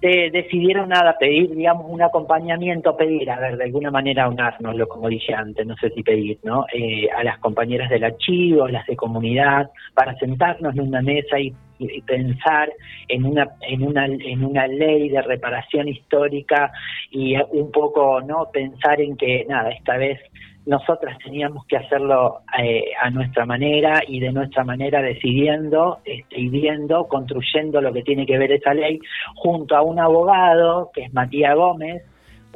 decidieron 0.00 0.90
nada 0.90 1.16
pedir, 1.18 1.54
digamos, 1.54 1.86
un 1.88 2.02
acompañamiento, 2.02 2.96
pedir, 2.96 3.30
a 3.30 3.40
ver, 3.40 3.56
de 3.56 3.64
alguna 3.64 3.90
manera 3.90 4.28
unárnoslo, 4.28 4.86
como 4.88 5.08
dije 5.08 5.34
antes, 5.34 5.66
no 5.66 5.74
sé 5.76 5.90
si 5.90 6.02
pedir, 6.02 6.38
¿no? 6.42 6.66
Eh, 6.72 7.08
a 7.16 7.24
las 7.24 7.38
compañeras 7.38 7.88
del 7.90 8.04
archivo, 8.04 8.68
las 8.68 8.86
de 8.86 8.96
comunidad, 8.96 9.70
para 9.94 10.14
sentarnos 10.16 10.74
en 10.76 10.88
una 10.88 11.02
mesa 11.02 11.40
y, 11.40 11.54
y 11.78 12.02
pensar 12.02 12.70
en 13.08 13.24
una, 13.24 13.48
en 13.62 13.82
una, 13.82 14.06
en 14.06 14.44
una 14.44 14.66
ley 14.66 15.08
de 15.08 15.22
reparación 15.22 15.88
histórica 15.88 16.70
y 17.10 17.36
un 17.36 17.70
poco, 17.70 18.20
¿no? 18.20 18.50
Pensar 18.52 19.00
en 19.00 19.16
que, 19.16 19.44
nada, 19.48 19.70
esta 19.70 19.96
vez 19.96 20.20
nosotras 20.66 21.16
teníamos 21.24 21.64
que 21.66 21.76
hacerlo 21.76 22.40
eh, 22.58 22.90
a 23.00 23.08
nuestra 23.10 23.46
manera 23.46 24.02
y 24.06 24.20
de 24.20 24.32
nuestra 24.32 24.64
manera 24.64 25.00
decidiendo 25.00 25.98
este, 26.04 26.40
y 26.40 26.48
viendo, 26.48 27.06
construyendo 27.06 27.80
lo 27.80 27.92
que 27.92 28.02
tiene 28.02 28.26
que 28.26 28.36
ver 28.36 28.52
esa 28.52 28.74
ley, 28.74 28.98
junto 29.36 29.76
a 29.76 29.82
un 29.82 29.98
abogado 30.00 30.90
que 30.92 31.04
es 31.04 31.14
Matías 31.14 31.54
Gómez, 31.54 32.02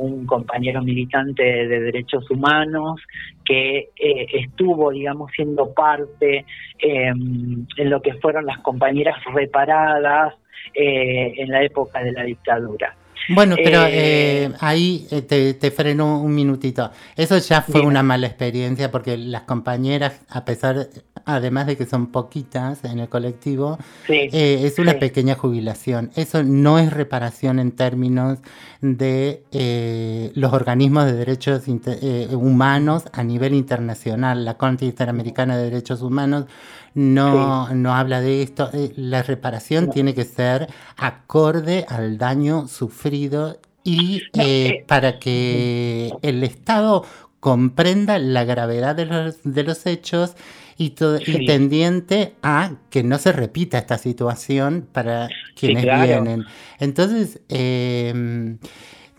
un 0.01 0.27
compañero 0.27 0.83
militante 0.83 1.43
de 1.43 1.81
derechos 1.81 2.29
humanos 2.31 3.01
que 3.45 3.91
eh, 3.97 4.27
estuvo, 4.33 4.91
digamos, 4.91 5.31
siendo 5.35 5.73
parte 5.73 6.47
eh, 6.79 7.09
en 7.09 7.91
lo 7.91 8.01
que 8.01 8.15
fueron 8.15 8.47
las 8.47 8.59
compañeras 8.61 9.17
reparadas 9.33 10.35
eh, 10.75 11.35
en 11.37 11.51
la 11.51 11.63
época 11.63 12.03
de 12.03 12.13
la 12.13 12.23
dictadura. 12.25 12.97
Bueno, 13.35 13.57
pero 13.57 13.85
Eh, 13.87 13.91
eh, 13.93 14.53
ahí 14.61 15.07
eh, 15.11 15.23
te, 15.23 15.55
te 15.55 15.71
freno 15.71 16.21
un 16.21 16.35
minutito. 16.35 16.91
Eso 17.17 17.39
ya 17.39 17.63
fue 17.63 17.81
una 17.83 18.03
mala 18.03 18.27
experiencia 18.27 18.91
porque 18.91 19.17
las 19.17 19.43
compañeras, 19.43 20.21
a 20.29 20.45
pesar, 20.45 20.89
además 21.25 21.67
de 21.67 21.77
que 21.77 21.87
son 21.87 22.09
poquitas 22.09 22.85
en 22.85 22.99
el 22.99 23.09
colectivo, 23.09 23.79
Sí, 24.07 24.15
eh, 24.33 24.63
es 24.65 24.79
una 24.79 24.93
sí. 24.93 24.99
pequeña 24.99 25.35
jubilación. 25.35 26.11
Eso 26.17 26.43
no 26.43 26.79
es 26.79 26.93
reparación 26.93 27.59
en 27.59 27.73
términos 27.73 28.39
de 28.81 29.45
eh, 29.53 30.33
los 30.35 30.53
organismos 30.53 31.05
de 31.07 31.13
derechos 31.13 31.63
eh, 31.67 32.29
humanos 32.33 33.05
a 33.13 33.23
nivel 33.23 33.55
internacional. 33.55 34.45
La 34.45 34.55
Corte 34.55 34.87
Interamericana 34.87 35.57
de 35.57 35.65
Derechos 35.65 36.03
Humanos 36.03 36.47
no, 36.95 37.73
no 37.75 37.95
habla 37.95 38.21
de 38.21 38.43
esto. 38.43 38.71
Eh, 38.73 38.93
la 38.97 39.23
reparación 39.23 39.91
tiene 39.91 40.15
que 40.15 40.25
ser 40.25 40.69
acorde 40.97 41.87
al 41.89 42.19
daño 42.19 42.69
sufrido 42.69 43.59
y 43.85 44.19
eh, 44.19 44.31
eh, 44.39 44.85
para 44.87 45.19
que 45.19 46.13
el 46.23 46.43
Estado 46.45 47.05
comprenda 47.41 48.19
la 48.19 48.45
gravedad 48.45 48.95
de 48.95 49.07
los, 49.07 49.37
de 49.45 49.63
los 49.63 49.87
hechos 49.87 50.35
y, 50.77 50.91
to- 50.91 51.19
y 51.19 51.47
tendiente 51.47 52.35
a 52.43 52.73
que 52.91 53.03
no 53.03 53.19
se 53.19 53.33
repita 53.33 53.79
esta 53.79 53.97
situación 53.97 54.87
para 54.93 55.29
quienes 55.55 55.85
claro. 55.85 56.07
vienen. 56.07 56.45
Entonces, 56.79 57.41
eh, 57.49 58.57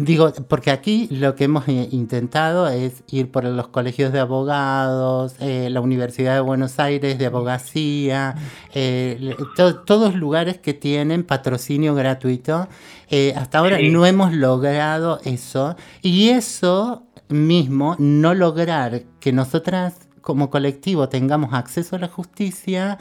digo, 0.05 0.31
porque 0.47 0.71
aquí 0.71 1.07
lo 1.11 1.35
que 1.35 1.45
hemos 1.45 1.67
eh, 1.67 1.87
intentado 1.91 2.67
es 2.67 3.03
ir 3.09 3.31
por 3.31 3.43
los 3.43 3.67
colegios 3.69 4.11
de 4.13 4.19
abogados, 4.19 5.35
eh, 5.39 5.69
la 5.71 5.81
Universidad 5.81 6.35
de 6.35 6.41
Buenos 6.41 6.79
Aires 6.79 7.17
de 7.17 7.25
abogacía, 7.25 8.35
eh, 8.73 9.35
to- 9.55 9.79
todos 9.79 10.15
lugares 10.15 10.57
que 10.59 10.73
tienen 10.73 11.23
patrocinio 11.23 11.95
gratuito. 11.95 12.67
Eh, 13.09 13.33
hasta 13.35 13.59
ahora 13.59 13.77
no 13.91 14.05
hemos 14.05 14.33
logrado 14.33 15.19
eso. 15.23 15.75
Y 16.01 16.29
eso 16.29 17.03
mismo, 17.29 17.95
no 17.99 18.33
lograr 18.33 19.03
que 19.19 19.31
nosotras 19.31 19.95
como 20.21 20.49
colectivo 20.49 21.09
tengamos 21.09 21.53
acceso 21.53 21.95
a 21.95 21.99
la 21.99 22.07
justicia, 22.07 22.97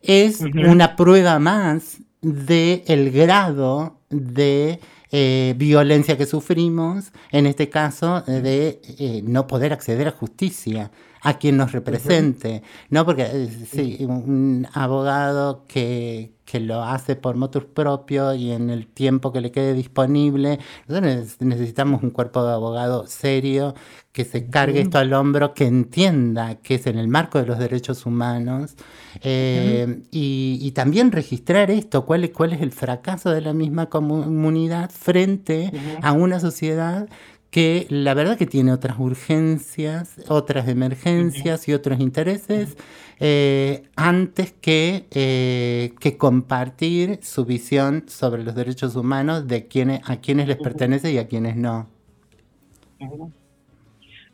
es 0.00 0.40
una 0.40 0.96
prueba 0.96 1.38
más 1.38 1.98
de 2.22 2.82
el 2.86 3.10
grado 3.10 3.98
de 4.08 4.78
eh, 5.12 5.54
violencia 5.56 6.16
que 6.16 6.26
sufrimos, 6.26 7.12
en 7.30 7.46
este 7.46 7.68
caso 7.68 8.24
eh, 8.26 8.40
de 8.40 8.80
eh, 8.98 9.22
no 9.22 9.46
poder 9.46 9.72
acceder 9.72 10.08
a 10.08 10.12
justicia 10.12 10.90
a 11.20 11.38
quien 11.38 11.56
nos 11.56 11.72
represente, 11.72 12.62
¿no? 12.90 13.04
Porque 13.04 13.22
eh, 13.22 13.48
sí, 13.70 13.98
un 14.00 14.66
abogado 14.72 15.66
que, 15.68 16.32
que 16.52 16.60
lo 16.60 16.82
hace 16.84 17.16
por 17.16 17.34
motus 17.36 17.64
propio 17.64 18.34
y 18.34 18.50
en 18.52 18.68
el 18.68 18.86
tiempo 18.86 19.32
que 19.32 19.40
le 19.40 19.50
quede 19.50 19.72
disponible, 19.72 20.58
nosotros 20.86 21.10
neces- 21.10 21.36
necesitamos 21.40 22.02
un 22.02 22.10
cuerpo 22.10 22.44
de 22.44 22.52
abogado 22.52 23.06
serio 23.06 23.74
que 24.12 24.26
se 24.26 24.50
cargue 24.50 24.80
esto 24.82 24.98
al 24.98 25.14
hombro, 25.14 25.54
que 25.54 25.64
entienda 25.64 26.56
que 26.56 26.74
es 26.74 26.86
en 26.86 26.98
el 26.98 27.08
marco 27.08 27.38
de 27.38 27.46
los 27.46 27.58
derechos 27.58 28.04
humanos 28.04 28.74
eh, 29.22 30.02
y, 30.10 30.58
y 30.60 30.70
también 30.72 31.10
registrar 31.12 31.70
esto, 31.70 32.04
cuál 32.04 32.24
es, 32.24 32.30
cuál 32.32 32.52
es 32.52 32.60
el 32.60 32.72
fracaso 32.72 33.30
de 33.30 33.40
la 33.40 33.54
misma 33.54 33.86
comunidad 33.86 34.90
frente 34.90 35.72
a 36.02 36.12
una 36.12 36.38
sociedad 36.40 37.08
que 37.52 37.86
la 37.90 38.14
verdad 38.14 38.38
que 38.38 38.46
tiene 38.46 38.72
otras 38.72 38.98
urgencias, 38.98 40.18
otras 40.30 40.68
emergencias 40.68 41.68
y 41.68 41.74
otros 41.74 42.00
intereses 42.00 42.78
eh, 43.20 43.82
antes 43.94 44.52
que, 44.52 45.04
eh, 45.10 45.92
que 46.00 46.16
compartir 46.16 47.22
su 47.22 47.44
visión 47.44 48.08
sobre 48.08 48.42
los 48.42 48.54
derechos 48.54 48.96
humanos 48.96 49.46
de 49.46 49.68
quienes, 49.68 50.00
a 50.08 50.16
quienes 50.16 50.48
les 50.48 50.56
pertenece 50.56 51.12
y 51.12 51.18
a 51.18 51.28
quienes 51.28 51.54
no. 51.56 51.88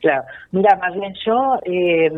Claro, 0.00 0.22
mira, 0.52 0.76
más 0.76 0.94
bien 0.94 1.12
yo, 1.26 1.59
eh, 1.64 2.12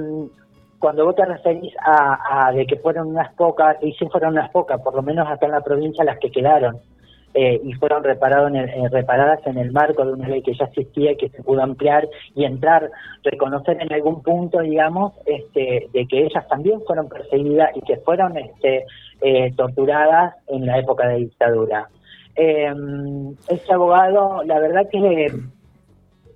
cuando 0.78 1.06
vos 1.06 1.16
te 1.16 1.24
referís 1.24 1.72
a, 1.82 2.48
a 2.48 2.52
de 2.52 2.66
que 2.66 2.76
fueron 2.76 3.08
unas 3.08 3.32
pocas, 3.32 3.78
y 3.80 3.94
sí 3.94 4.06
fueron 4.12 4.32
unas 4.34 4.50
pocas, 4.50 4.78
por 4.82 4.94
lo 4.94 5.00
menos 5.00 5.26
acá 5.26 5.46
en 5.46 5.52
la 5.52 5.62
provincia 5.62 6.04
las 6.04 6.18
que 6.18 6.30
quedaron, 6.30 6.78
eh, 7.34 7.60
y 7.62 7.72
fueron 7.74 8.02
reparado 8.02 8.48
en 8.48 8.56
el- 8.56 8.68
eh, 8.68 8.88
reparadas 8.90 9.46
en 9.46 9.58
el 9.58 9.70
marco 9.72 10.04
de 10.04 10.12
una 10.12 10.28
ley 10.28 10.42
que 10.42 10.54
ya 10.54 10.64
existía 10.64 11.12
y 11.12 11.16
que 11.16 11.28
se 11.28 11.42
pudo 11.42 11.62
ampliar 11.62 12.08
y 12.34 12.44
entrar, 12.44 12.90
reconocer 13.22 13.80
en 13.80 13.92
algún 13.92 14.22
punto, 14.22 14.60
digamos, 14.60 15.12
este, 15.26 15.88
de 15.92 16.06
que 16.06 16.24
ellas 16.24 16.46
también 16.48 16.80
fueron 16.86 17.08
perseguidas 17.08 17.70
y 17.76 17.82
que 17.82 17.96
fueron 17.98 18.36
este, 18.36 18.84
eh, 19.20 19.52
torturadas 19.56 20.34
en 20.48 20.66
la 20.66 20.78
época 20.78 21.06
de 21.08 21.16
dictadura. 21.18 21.88
Eh, 22.34 22.72
este 23.48 23.74
abogado, 23.74 24.42
la 24.44 24.58
verdad 24.58 24.88
que 24.90 25.28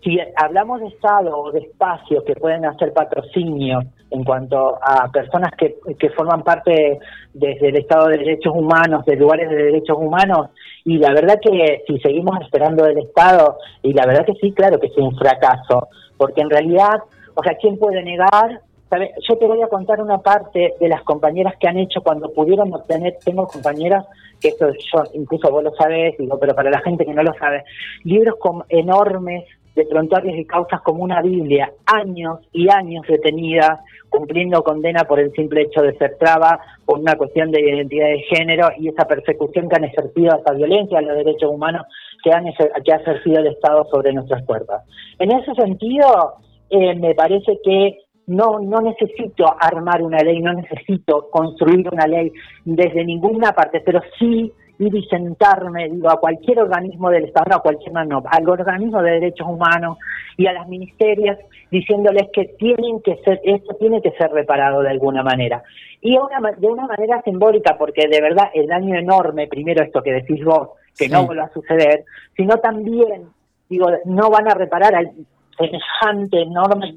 si 0.03 0.19
hablamos 0.37 0.81
de 0.81 0.89
Estado 0.89 1.37
o 1.37 1.51
de 1.51 1.61
espacios 1.61 2.23
que 2.25 2.35
pueden 2.35 2.67
hacer 2.67 2.93
patrocinio 2.93 3.81
en 4.11 4.23
cuanto 4.23 4.77
a 4.83 5.11
personas 5.11 5.51
que, 5.57 5.77
que 5.99 6.11
forman 6.11 6.43
parte 6.43 6.99
desde 7.33 7.69
el 7.69 7.77
Estado 7.77 8.09
de 8.09 8.19
Derechos 8.19 8.53
Humanos, 8.55 9.05
de 9.07 9.17
lugares 9.17 9.49
de 9.49 9.57
derechos 9.57 9.97
humanos, 9.99 10.51
y 10.85 10.99
la 10.99 11.13
verdad 11.13 11.39
que 11.41 11.83
si 11.87 11.99
seguimos 12.01 12.39
esperando 12.43 12.85
del 12.85 12.99
Estado, 12.99 13.59
y 13.83 13.93
la 13.95 14.07
verdad 14.07 14.27
que 14.27 14.35
sí, 14.35 14.53
claro 14.53 14.79
que 14.79 14.89
es 14.89 14.97
un 14.99 15.17
fracaso, 15.17 15.89
porque 16.17 16.43
en 16.43 16.51
realidad, 16.51 17.03
o 17.35 17.43
sea, 17.43 17.57
¿quién 17.57 17.79
puede 17.79 18.03
negar? 18.03 18.61
¿Sabe? 18.91 19.13
Yo 19.27 19.39
te 19.39 19.47
voy 19.47 19.63
a 19.63 19.69
contar 19.69 20.01
una 20.01 20.19
parte 20.19 20.75
de 20.79 20.89
las 20.89 21.03
compañeras 21.03 21.55
que 21.59 21.69
han 21.69 21.79
hecho 21.79 22.03
cuando 22.03 22.31
pudieron 22.33 22.73
obtener, 22.73 23.17
tengo 23.25 23.47
compañeras 23.47 24.05
que 24.41 24.49
esto 24.49 24.67
yo, 24.71 25.05
incluso 25.15 25.51
vos 25.51 25.65
lo 25.65 25.75
sabés, 25.75 26.17
digo, 26.19 26.39
pero 26.39 26.55
para 26.55 26.71
la 26.71 26.81
gente 26.81 27.07
que 27.07 27.15
no 27.15 27.23
lo 27.23 27.33
sabe, 27.35 27.65
libros 28.05 28.37
con 28.39 28.63
enormes 28.69 29.45
de 29.75 29.85
prontuarios 29.87 30.37
y 30.37 30.45
causas 30.45 30.81
como 30.83 31.03
una 31.03 31.21
Biblia, 31.21 31.73
años 31.87 32.41
y 32.53 32.69
años 32.71 33.05
detenidas, 33.09 33.81
cumpliendo 34.09 34.63
condena 34.63 35.05
por 35.05 35.19
el 35.19 35.33
simple 35.33 35.63
hecho 35.63 35.83
de 35.83 35.97
ser 35.99 36.17
traba, 36.19 36.61
por 36.85 37.01
una 37.01 37.17
cuestión 37.17 37.51
de 37.51 37.61
identidad 37.61 38.07
de 38.07 38.23
género 38.35 38.69
y 38.79 38.89
esa 38.89 39.07
persecución 39.07 39.69
que 39.69 39.77
han 39.77 39.85
ejercido, 39.85 40.39
esa 40.39 40.55
violencia 40.55 40.99
a 40.99 41.03
los 41.03 41.17
derechos 41.17 41.51
humanos 41.51 41.87
que, 42.23 42.31
han 42.33 42.45
que 42.85 42.93
ha 42.93 42.97
ejercido 42.97 43.41
el 43.41 43.49
Estado 43.49 43.85
sobre 43.91 44.13
nuestras 44.13 44.45
puertas. 44.45 44.83
En 45.19 45.33
ese 45.33 45.53
sentido, 45.55 46.35
eh, 46.71 46.95
me 46.95 47.15
parece 47.15 47.59
que 47.65 47.99
no, 48.27 48.59
no 48.61 48.81
necesito 48.81 49.45
armar 49.61 50.03
una 50.03 50.19
ley, 50.19 50.41
no 50.41 50.55
necesito 50.55 51.29
construir 51.31 51.89
una 51.93 52.07
ley 52.07 52.33
desde 52.65 53.05
ninguna 53.05 53.53
parte, 53.53 53.81
pero 53.81 54.01
sí 54.19 54.53
ir 54.79 54.95
y 54.95 55.03
sentarme, 55.05 55.89
digo, 55.89 56.11
a 56.11 56.19
cualquier 56.19 56.61
organismo 56.61 57.11
del 57.11 57.25
Estado, 57.27 57.47
no 57.51 57.57
a 57.57 57.63
cualquier 57.63 57.93
no, 57.93 58.23
al 58.27 58.49
organismo 58.49 59.03
de 59.03 59.13
derechos 59.13 59.47
humanos 59.49 59.99
y 60.37 60.47
a 60.47 60.53
las 60.53 60.69
ministerias, 60.69 61.39
diciéndoles 61.71 62.29
que 62.33 62.47
tienen 62.59 63.01
que 63.03 63.17
ser, 63.25 63.41
esto 63.45 63.75
tiene 63.77 64.03
que 64.03 64.11
ser 64.13 64.31
reparado 64.33 64.83
de 64.83 64.91
alguna 64.91 65.23
manera. 65.23 65.63
Y 66.01 66.17
una 66.19 66.53
de 66.57 66.67
una 66.67 66.87
manera 66.87 67.23
simbólica, 67.23 67.77
porque 67.79 68.09
de 68.09 68.21
verdad 68.21 68.51
el 68.55 68.67
daño 68.67 68.97
enorme, 68.97 69.47
primero 69.47 69.83
esto 69.83 70.03
que 70.03 70.13
decís 70.13 70.45
vos, 70.45 70.71
que 70.97 71.07
Sí. 71.07 71.11
no 71.13 71.27
vuelva 71.27 71.45
a 71.45 71.53
suceder, 71.53 72.05
sino 72.37 72.57
también, 72.59 73.29
digo, 73.69 73.87
no 74.05 74.31
van 74.31 74.49
a 74.49 74.55
reparar 74.55 74.95
al 74.95 75.11
semejante, 75.57 76.43
enorme 76.43 76.95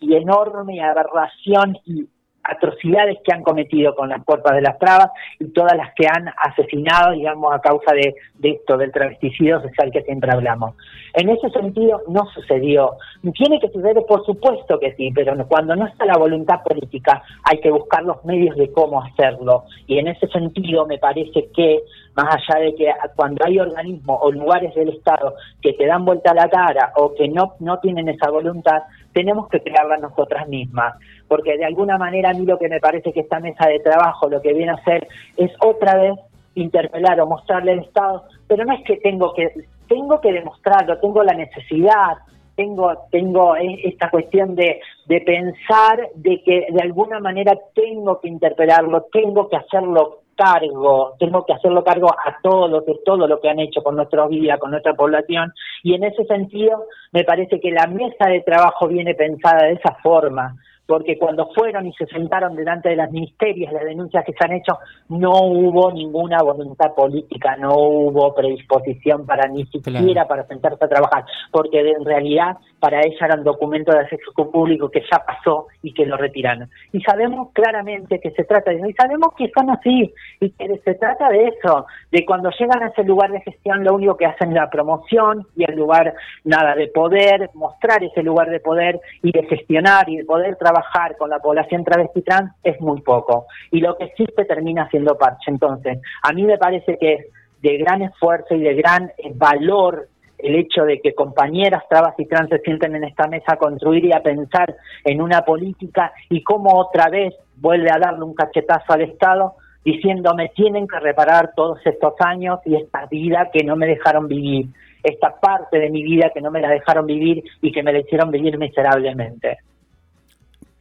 y 0.00 0.14
enorme 0.14 0.82
aberración 0.82 1.78
y 1.84 2.06
atrocidades 2.44 3.18
que 3.24 3.34
han 3.34 3.42
cometido 3.42 3.94
con 3.94 4.08
las 4.08 4.24
puertas 4.24 4.54
de 4.54 4.62
las 4.62 4.78
trabas 4.78 5.10
y 5.38 5.46
todas 5.52 5.76
las 5.76 5.94
que 5.94 6.06
han 6.06 6.28
asesinado, 6.42 7.12
digamos, 7.12 7.52
a 7.52 7.60
causa 7.60 7.92
de, 7.94 8.14
de 8.34 8.50
esto, 8.50 8.76
del 8.76 8.92
travesticidio 8.92 9.60
social 9.62 9.90
que 9.90 10.02
siempre 10.02 10.30
hablamos. 10.32 10.74
En 11.14 11.28
ese 11.28 11.48
sentido, 11.50 12.02
no 12.08 12.26
sucedió. 12.34 12.96
¿Tiene 13.34 13.60
que 13.60 13.68
suceder? 13.68 13.96
Por 14.06 14.24
supuesto 14.26 14.78
que 14.80 14.94
sí, 14.94 15.10
pero 15.14 15.34
cuando 15.46 15.76
no 15.76 15.86
está 15.86 16.04
la 16.04 16.18
voluntad 16.18 16.62
política, 16.62 17.22
hay 17.44 17.60
que 17.60 17.70
buscar 17.70 18.02
los 18.02 18.24
medios 18.24 18.56
de 18.56 18.72
cómo 18.72 19.02
hacerlo. 19.02 19.64
Y 19.86 19.98
en 19.98 20.08
ese 20.08 20.26
sentido, 20.28 20.86
me 20.86 20.98
parece 20.98 21.48
que, 21.54 21.82
más 22.16 22.34
allá 22.34 22.60
de 22.60 22.74
que 22.74 22.92
cuando 23.14 23.44
hay 23.44 23.60
organismos 23.60 24.18
o 24.20 24.32
lugares 24.32 24.74
del 24.74 24.88
Estado 24.88 25.34
que 25.62 25.72
te 25.74 25.86
dan 25.86 26.04
vuelta 26.04 26.32
a 26.32 26.34
la 26.34 26.48
cara 26.48 26.92
o 26.96 27.14
que 27.14 27.28
no, 27.28 27.54
no 27.60 27.78
tienen 27.78 28.08
esa 28.08 28.30
voluntad, 28.30 28.82
tenemos 29.14 29.48
que 29.48 29.62
crearla 29.62 29.96
nosotras 29.96 30.46
mismas. 30.48 30.94
Porque 31.26 31.56
de 31.56 31.64
alguna 31.64 31.96
manera 31.96 32.30
a 32.30 32.34
mí 32.34 32.44
lo 32.44 32.58
que 32.58 32.68
me 32.68 32.80
parece 32.80 33.12
que 33.12 33.20
esta 33.20 33.40
mesa 33.40 33.66
de 33.66 33.80
trabajo 33.80 34.28
lo 34.28 34.42
que 34.42 34.52
viene 34.52 34.72
a 34.72 34.74
hacer 34.74 35.08
es 35.38 35.50
otra 35.60 35.96
vez 35.96 36.14
interpelar 36.54 37.18
o 37.20 37.26
mostrarle 37.26 37.72
al 37.72 37.78
Estado, 37.80 38.24
pero 38.46 38.64
no 38.64 38.74
es 38.74 38.84
que 38.84 38.96
tengo 38.98 39.32
que 39.32 39.50
tengo 39.88 40.20
que 40.20 40.32
demostrarlo, 40.32 40.98
tengo 40.98 41.22
la 41.22 41.34
necesidad, 41.34 42.16
tengo 42.56 42.92
tengo 43.10 43.56
e- 43.56 43.80
esta 43.84 44.10
cuestión 44.10 44.54
de, 44.54 44.80
de 45.06 45.20
pensar 45.20 46.08
de 46.14 46.42
que 46.42 46.66
de 46.70 46.82
alguna 46.82 47.20
manera 47.20 47.58
tengo 47.74 48.20
que 48.20 48.28
interpelarlo, 48.28 49.06
tengo 49.12 49.48
que 49.48 49.56
hacerlo 49.56 50.23
cargo, 50.36 51.14
tengo 51.18 51.44
que 51.44 51.52
hacerlo 51.52 51.84
cargo 51.84 52.08
a 52.08 52.38
todos 52.42 52.84
de 52.86 52.98
todo 53.04 53.26
lo 53.26 53.40
que 53.40 53.48
han 53.48 53.60
hecho 53.60 53.82
con 53.82 53.96
nuestra 53.96 54.26
vida, 54.26 54.58
con 54.58 54.70
nuestra 54.70 54.94
población, 54.94 55.52
y 55.82 55.94
en 55.94 56.04
ese 56.04 56.24
sentido 56.24 56.86
me 57.12 57.24
parece 57.24 57.60
que 57.60 57.70
la 57.70 57.86
mesa 57.86 58.28
de 58.28 58.42
trabajo 58.42 58.88
viene 58.88 59.14
pensada 59.14 59.64
de 59.64 59.72
esa 59.74 59.94
forma, 60.02 60.56
porque 60.86 61.18
cuando 61.18 61.48
fueron 61.54 61.86
y 61.86 61.92
se 61.94 62.06
sentaron 62.06 62.54
delante 62.54 62.90
de 62.90 62.96
las 62.96 63.10
ministerias, 63.10 63.72
las 63.72 63.84
denuncias 63.84 64.24
que 64.24 64.32
se 64.32 64.44
han 64.44 64.52
hecho, 64.52 64.78
no 65.08 65.30
hubo 65.42 65.90
ninguna 65.92 66.42
voluntad 66.42 66.94
política, 66.94 67.56
no 67.56 67.74
hubo 67.74 68.34
predisposición 68.34 69.24
para 69.24 69.48
ni 69.48 69.64
siquiera 69.66 70.26
para 70.26 70.46
sentarse 70.46 70.84
a 70.84 70.88
trabajar, 70.88 71.24
porque 71.50 71.80
en 71.80 72.04
realidad 72.04 72.58
para 72.80 73.00
ella 73.00 73.26
era 73.26 73.36
un 73.36 73.44
documento 73.44 73.92
de 73.92 74.00
acceso 74.00 74.32
público 74.50 74.90
que 74.90 75.00
ya 75.10 75.24
pasó 75.24 75.68
y 75.82 75.94
que 75.94 76.04
lo 76.04 76.16
retiraron. 76.16 76.68
Y 76.92 77.00
sabemos 77.00 77.48
claramente 77.52 78.20
que 78.20 78.32
se 78.32 78.44
trata 78.44 78.70
de 78.70 78.78
eso, 78.78 78.88
y 78.88 78.92
sabemos 78.92 79.28
que 79.36 79.50
son 79.56 79.70
así, 79.70 80.12
y 80.40 80.50
que 80.50 80.78
se 80.84 80.94
trata 80.94 81.30
de 81.30 81.48
eso, 81.48 81.86
de 82.12 82.26
cuando 82.26 82.50
llegan 82.50 82.82
a 82.82 82.88
ese 82.88 83.04
lugar 83.04 83.30
de 83.30 83.40
gestión, 83.40 83.84
lo 83.84 83.94
único 83.94 84.16
que 84.16 84.26
hacen 84.26 84.50
es 84.50 84.54
la 84.54 84.68
promoción 84.68 85.46
y 85.56 85.64
el 85.64 85.76
lugar, 85.76 86.14
nada, 86.44 86.74
de 86.74 86.88
poder, 86.88 87.50
mostrar 87.54 88.04
ese 88.04 88.22
lugar 88.22 88.50
de 88.50 88.60
poder 88.60 89.00
y 89.22 89.32
de 89.32 89.44
gestionar 89.44 90.08
y 90.08 90.18
de 90.18 90.24
poder 90.24 90.56
trabajar 90.56 90.73
con 91.18 91.30
la 91.30 91.38
población 91.38 91.84
travesti 91.84 92.22
trans 92.22 92.52
es 92.62 92.80
muy 92.80 93.00
poco. 93.02 93.46
Y 93.70 93.80
lo 93.80 93.96
que 93.96 94.04
existe 94.04 94.44
termina 94.44 94.88
siendo 94.90 95.16
parche. 95.16 95.50
Entonces, 95.50 95.98
a 96.22 96.32
mí 96.32 96.44
me 96.44 96.58
parece 96.58 96.96
que 96.98 97.12
es 97.12 97.26
de 97.62 97.78
gran 97.78 98.02
esfuerzo 98.02 98.54
y 98.54 98.60
de 98.60 98.74
gran 98.74 99.10
eh, 99.18 99.32
valor 99.34 100.08
el 100.38 100.56
hecho 100.56 100.84
de 100.84 101.00
que 101.00 101.14
compañeras 101.14 101.84
trabas 101.88 102.14
y 102.18 102.26
trans 102.26 102.50
se 102.50 102.58
sienten 102.58 102.94
en 102.94 103.04
esta 103.04 103.26
mesa 103.28 103.54
a 103.54 103.56
construir 103.56 104.04
y 104.04 104.12
a 104.12 104.22
pensar 104.22 104.76
en 105.04 105.22
una 105.22 105.42
política 105.42 106.12
y 106.28 106.42
cómo 106.42 106.78
otra 106.78 107.08
vez 107.08 107.34
vuelve 107.56 107.90
a 107.90 107.98
darle 107.98 108.24
un 108.24 108.34
cachetazo 108.34 108.92
al 108.92 109.02
Estado 109.02 109.54
diciéndome 109.84 110.50
tienen 110.54 110.88
que 110.88 110.98
reparar 110.98 111.52
todos 111.54 111.78
estos 111.84 112.14
años 112.20 112.58
y 112.64 112.76
esta 112.76 113.06
vida 113.06 113.50
que 113.52 113.64
no 113.64 113.76
me 113.76 113.86
dejaron 113.86 114.28
vivir, 114.28 114.66
esta 115.02 115.38
parte 115.38 115.78
de 115.78 115.90
mi 115.90 116.02
vida 116.02 116.30
que 116.32 116.40
no 116.40 116.50
me 116.50 116.60
la 116.60 116.68
dejaron 116.68 117.06
vivir 117.06 117.44
y 117.60 117.70
que 117.70 117.82
me 117.82 117.92
la 117.92 118.00
hicieron 118.00 118.30
vivir 118.30 118.58
miserablemente. 118.58 119.58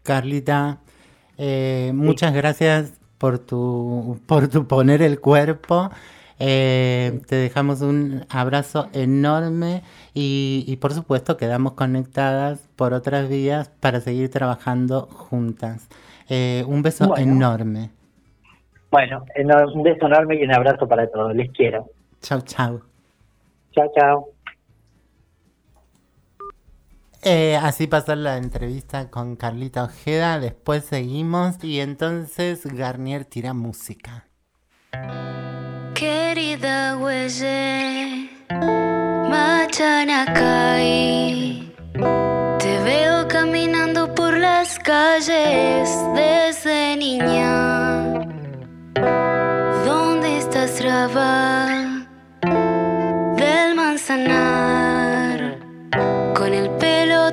Carlita, 0.03 0.79
eh, 1.37 1.91
muchas 1.95 2.33
gracias 2.33 2.93
por 3.17 3.39
tu, 3.39 4.19
por 4.25 4.47
tu 4.49 4.67
poner 4.67 5.01
el 5.01 5.19
cuerpo. 5.19 5.89
Eh, 6.39 7.21
te 7.27 7.35
dejamos 7.37 7.81
un 7.81 8.25
abrazo 8.29 8.89
enorme 8.91 9.81
y, 10.13 10.65
y 10.67 10.75
por 10.77 10.93
supuesto 10.93 11.37
quedamos 11.37 11.73
conectadas 11.73 12.67
por 12.75 12.93
otras 12.93 13.29
vías 13.29 13.69
para 13.79 14.01
seguir 14.01 14.29
trabajando 14.29 15.07
juntas. 15.07 15.87
Eh, 16.29 16.63
un 16.67 16.81
beso 16.81 17.07
Bueno. 17.07 17.31
enorme. 17.31 17.91
Bueno, 18.91 19.25
eno- 19.35 19.71
un 19.73 19.83
beso 19.83 20.05
enorme 20.07 20.35
y 20.35 20.43
un 20.43 20.53
abrazo 20.53 20.87
para 20.87 21.07
todos. 21.09 21.33
Les 21.35 21.49
quiero. 21.51 21.85
Chau, 22.21 22.41
chau. 22.41 22.81
Chao, 23.71 23.91
chao. 23.95 24.32
Eh, 27.25 27.55
así 27.55 27.87
pasó 27.87 28.15
la 28.15 28.35
entrevista 28.35 29.09
con 29.09 29.37
Carlita 29.37 29.85
Ojeda. 29.85 30.39
Después 30.39 30.83
seguimos 30.83 31.63
y 31.63 31.79
entonces 31.79 32.65
Garnier 32.65 33.23
tira 33.23 33.53
música. 33.53 34.27
Querida 35.93 36.97
huelle, 36.97 38.29
Machanacay. 39.29 40.53
Te 42.59 42.79
veo 42.83 43.25
caminando 43.29 44.13
por 44.13 44.37
las 44.37 44.77
calles 44.79 45.89
desde 46.13 46.97
niña. 46.97 48.03
¿Dónde 49.85 50.39
estás, 50.39 50.83
Raba? 50.83 51.72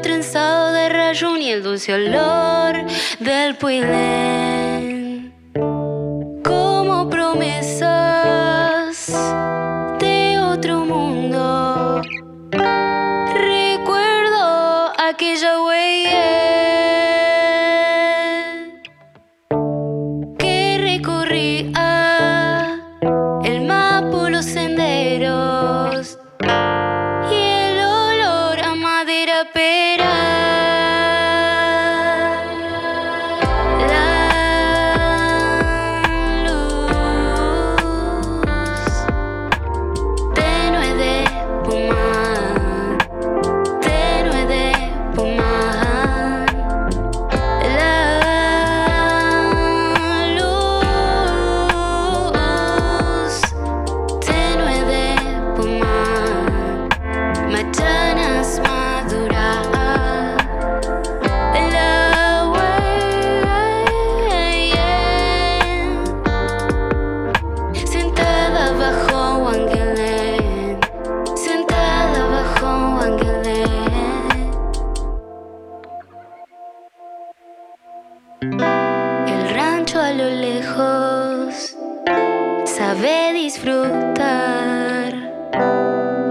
Trenzado 0.01 0.73
de 0.73 0.89
rayón 0.89 1.43
y 1.43 1.51
el 1.51 1.63
dulce 1.63 1.95
olor 1.95 2.85
del 3.19 3.55
puilén 3.57 4.80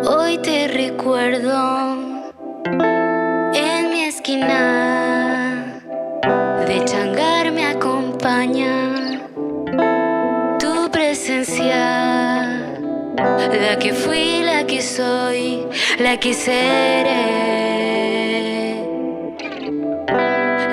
Hoy 0.08 0.40
te 0.40 0.68
recuerdo 0.68 1.96
en 3.54 3.92
mi 3.92 4.02
esquina. 4.06 5.80
De 6.66 6.84
changar 6.86 7.52
me 7.52 7.68
acompaña 7.68 9.22
tu 10.60 10.90
presencia. 10.90 12.66
La 13.16 13.78
que 13.78 13.94
fui, 13.94 14.42
la 14.42 14.66
que 14.66 14.82
soy, 14.82 15.68
la 16.00 16.18
que 16.18 16.34
seré. 16.34 17.14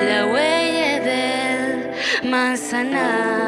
La 0.09 0.25
huella 0.25 0.99
del 1.01 1.91
manzanar. 2.27 3.46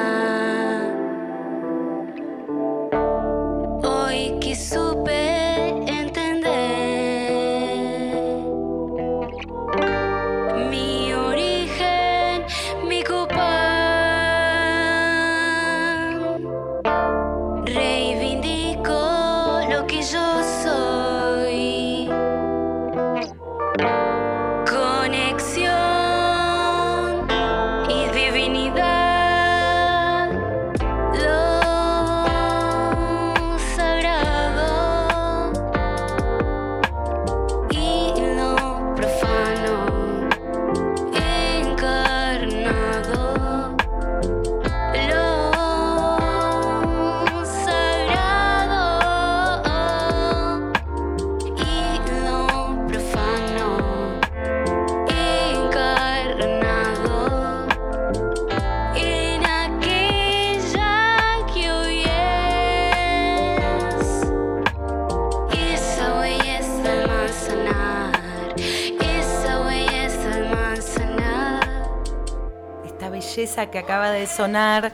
Belleza 73.19 73.69
que 73.69 73.79
acaba 73.79 74.12
de 74.12 74.25
sonar 74.27 74.93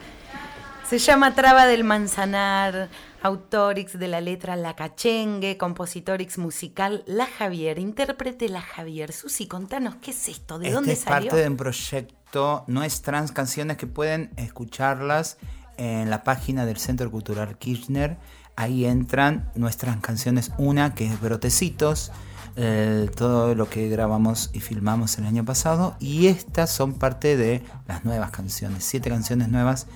se 0.89 0.97
llama 0.97 1.35
Traba 1.35 1.67
del 1.67 1.83
Manzanar, 1.83 2.89
autorix 3.21 3.99
de 3.99 4.07
la 4.07 4.19
letra 4.19 4.55
La 4.55 4.75
Cachengue, 4.75 5.57
compositorix 5.57 6.39
musical 6.39 7.03
La 7.05 7.27
Javier, 7.27 7.77
intérprete 7.77 8.49
La 8.49 8.61
Javier. 8.61 9.11
Susi, 9.11 9.47
contanos, 9.47 9.95
¿qué 10.01 10.09
es 10.11 10.27
esto? 10.27 10.57
¿De 10.57 10.67
este 10.67 10.75
dónde 10.75 10.93
es 10.93 10.99
salió? 10.99 11.29
parte 11.29 11.43
de 11.43 11.49
un 11.49 11.57
proyecto 11.57 12.63
No 12.67 12.83
es 12.83 13.01
Trans 13.03 13.31
Canciones 13.31 13.77
que 13.77 13.85
pueden 13.87 14.31
escucharlas 14.37 15.37
en 15.77 16.09
la 16.09 16.23
página 16.23 16.65
del 16.65 16.77
Centro 16.77 17.11
Cultural 17.11 17.57
Kirchner. 17.59 18.17
Ahí 18.55 18.85
entran 18.85 19.51
nuestras 19.55 19.97
canciones, 19.97 20.51
una 20.57 20.95
que 20.95 21.05
es 21.05 21.21
Brotecitos, 21.21 22.11
eh, 22.55 23.09
todo 23.15 23.55
lo 23.55 23.69
que 23.69 23.89
grabamos 23.89 24.49
y 24.53 24.59
filmamos 24.59 25.17
el 25.17 25.25
año 25.25 25.43
pasado, 25.45 25.95
y 25.99 26.27
estas 26.27 26.71
son 26.71 26.93
parte 26.93 27.37
de 27.37 27.63
las 27.87 28.05
nuevas 28.05 28.31
canciones, 28.31 28.83
siete 28.83 29.09
canciones 29.09 29.49
nuevas 29.49 29.87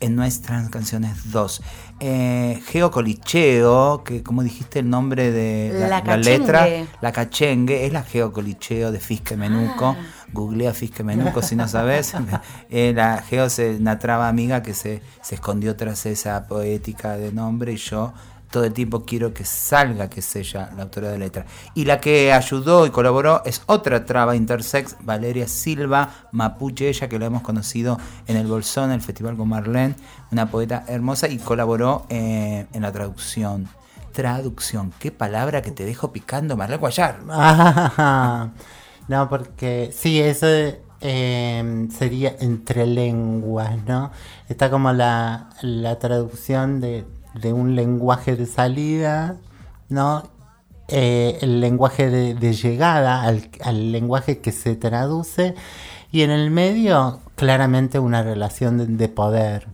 en 0.00 0.16
nuestras 0.16 0.68
canciones 0.68 1.32
2. 1.32 1.62
Eh, 2.00 2.60
Geocolicheo, 2.66 4.02
que 4.04 4.22
como 4.22 4.42
dijiste 4.42 4.80
el 4.80 4.90
nombre 4.90 5.32
de 5.32 5.78
la, 5.78 5.88
La 5.88 6.02
la 6.04 6.16
letra, 6.16 6.66
la 7.00 7.12
cachengue 7.12 7.86
es 7.86 7.92
la 7.92 8.02
geocolicheo 8.02 8.92
de 8.92 9.00
Fisque 9.00 9.36
Menuco. 9.36 9.96
Googlea 10.32 10.74
Fisque 10.74 11.04
Menuco 11.04 11.42
si 11.42 11.56
no 11.56 11.68
sabes. 11.68 12.14
Eh, 12.70 12.92
la 12.94 13.22
geo 13.22 13.44
es 13.44 13.58
una 13.58 13.98
traba 14.00 14.28
amiga 14.28 14.62
que 14.62 14.74
se, 14.74 15.00
se 15.22 15.36
escondió 15.36 15.76
tras 15.76 16.06
esa 16.06 16.48
poética 16.48 17.16
de 17.16 17.30
nombre 17.30 17.72
y 17.72 17.76
yo 17.76 18.12
todo 18.54 18.64
el 18.66 18.72
tiempo 18.72 19.04
quiero 19.04 19.34
que 19.34 19.44
salga 19.44 20.08
que 20.08 20.20
es 20.20 20.36
ella 20.36 20.70
la 20.76 20.84
autora 20.84 21.08
de 21.10 21.18
letra. 21.18 21.44
Y 21.74 21.86
la 21.86 22.00
que 22.00 22.32
ayudó 22.32 22.86
y 22.86 22.90
colaboró 22.90 23.42
es 23.44 23.62
otra 23.66 24.04
traba 24.04 24.36
intersex, 24.36 24.94
Valeria 25.00 25.48
Silva 25.48 26.28
Mapuche, 26.30 26.88
ella 26.88 27.08
que 27.08 27.18
la 27.18 27.26
hemos 27.26 27.42
conocido 27.42 27.98
en 28.28 28.36
el 28.36 28.46
Bolsón, 28.46 28.92
el 28.92 29.00
Festival 29.00 29.36
con 29.36 29.48
Marlene, 29.48 29.96
una 30.30 30.48
poeta 30.48 30.84
hermosa 30.86 31.26
y 31.26 31.38
colaboró 31.38 32.06
eh, 32.10 32.66
en 32.72 32.82
la 32.82 32.92
traducción. 32.92 33.68
Traducción, 34.12 34.92
qué 35.00 35.10
palabra 35.10 35.60
que 35.60 35.72
te 35.72 35.84
dejo 35.84 36.12
picando, 36.12 36.56
Marlene 36.56 36.78
Guayar. 36.78 37.18
No, 39.06 39.28
porque 39.28 39.92
sí, 39.92 40.18
eso 40.18 40.46
eh, 41.02 41.88
sería 41.90 42.36
entre 42.40 42.86
lenguas, 42.86 43.84
¿no? 43.84 44.12
Está 44.48 44.70
como 44.70 44.94
la, 44.94 45.50
la 45.60 45.98
traducción 45.98 46.80
de, 46.80 47.04
de 47.34 47.52
un 47.52 47.74
lenguaje 47.76 48.36
de 48.36 48.46
salida, 48.46 49.36
¿no? 49.88 50.30
Eh, 50.88 51.38
el 51.40 51.60
lenguaje 51.60 52.10
de, 52.10 52.52
llegada 52.52 53.22
al, 53.22 53.92
lenguaje 53.92 54.40
que 54.40 54.52
se 54.52 54.76
traduce 54.76 55.54
y 56.12 56.20
en 56.22 56.30
el 56.30 56.50
medio 56.50 57.20
claramente 57.36 57.98
una 57.98 58.22
relación 58.22 58.76
de, 58.78 58.86
de 58.86 59.08
poder. 59.08 59.68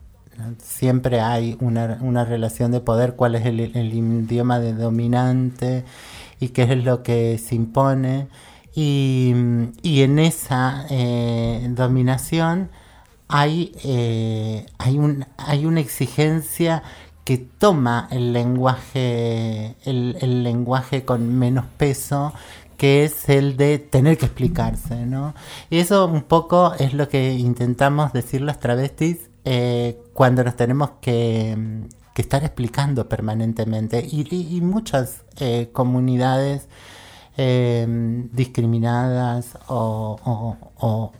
Siempre 0.62 1.20
hay 1.20 1.56
una, 1.60 1.98
una 2.00 2.24
relación 2.24 2.70
de 2.70 2.80
poder, 2.80 3.14
cuál 3.14 3.34
es 3.34 3.44
el, 3.44 3.60
el 3.60 3.92
idioma 3.94 4.58
de 4.60 4.72
dominante 4.72 5.84
y 6.38 6.48
qué 6.48 6.62
es 6.62 6.84
lo 6.84 7.02
que 7.02 7.38
se 7.38 7.54
impone. 7.56 8.28
Y, 8.74 9.34
y 9.82 10.02
en 10.02 10.18
esa 10.18 10.86
eh, 10.90 11.66
dominación 11.70 12.70
hay, 13.28 13.72
eh, 13.84 14.66
hay, 14.78 14.98
un, 14.98 15.26
hay 15.36 15.66
una 15.66 15.80
exigencia 15.80 16.82
que 17.30 17.38
toma 17.38 18.08
el 18.10 18.32
lenguaje, 18.32 19.76
el, 19.84 20.42
lenguaje 20.42 21.04
con 21.04 21.38
menos 21.38 21.64
peso, 21.76 22.32
que 22.76 23.04
es 23.04 23.28
el 23.28 23.56
de 23.56 23.78
tener 23.78 24.18
que 24.18 24.26
explicarse, 24.26 25.06
¿no? 25.06 25.32
Y 25.70 25.78
eso 25.78 26.06
un 26.06 26.22
poco 26.22 26.74
es 26.80 26.92
lo 26.92 27.08
que 27.08 27.34
intentamos 27.34 28.12
decir 28.12 28.40
los 28.40 28.58
travestis 28.58 29.30
eh, 29.44 29.96
cuando 30.12 30.42
nos 30.42 30.56
tenemos 30.56 30.90
que, 31.00 31.56
que 32.14 32.22
estar 32.22 32.42
explicando 32.42 33.08
permanentemente. 33.08 34.04
Y, 34.10 34.60
muchas 34.60 35.22
eh, 35.38 35.68
comunidades 35.72 36.66
eh, 37.36 37.86
discriminadas 38.32 39.56
o 39.68 41.12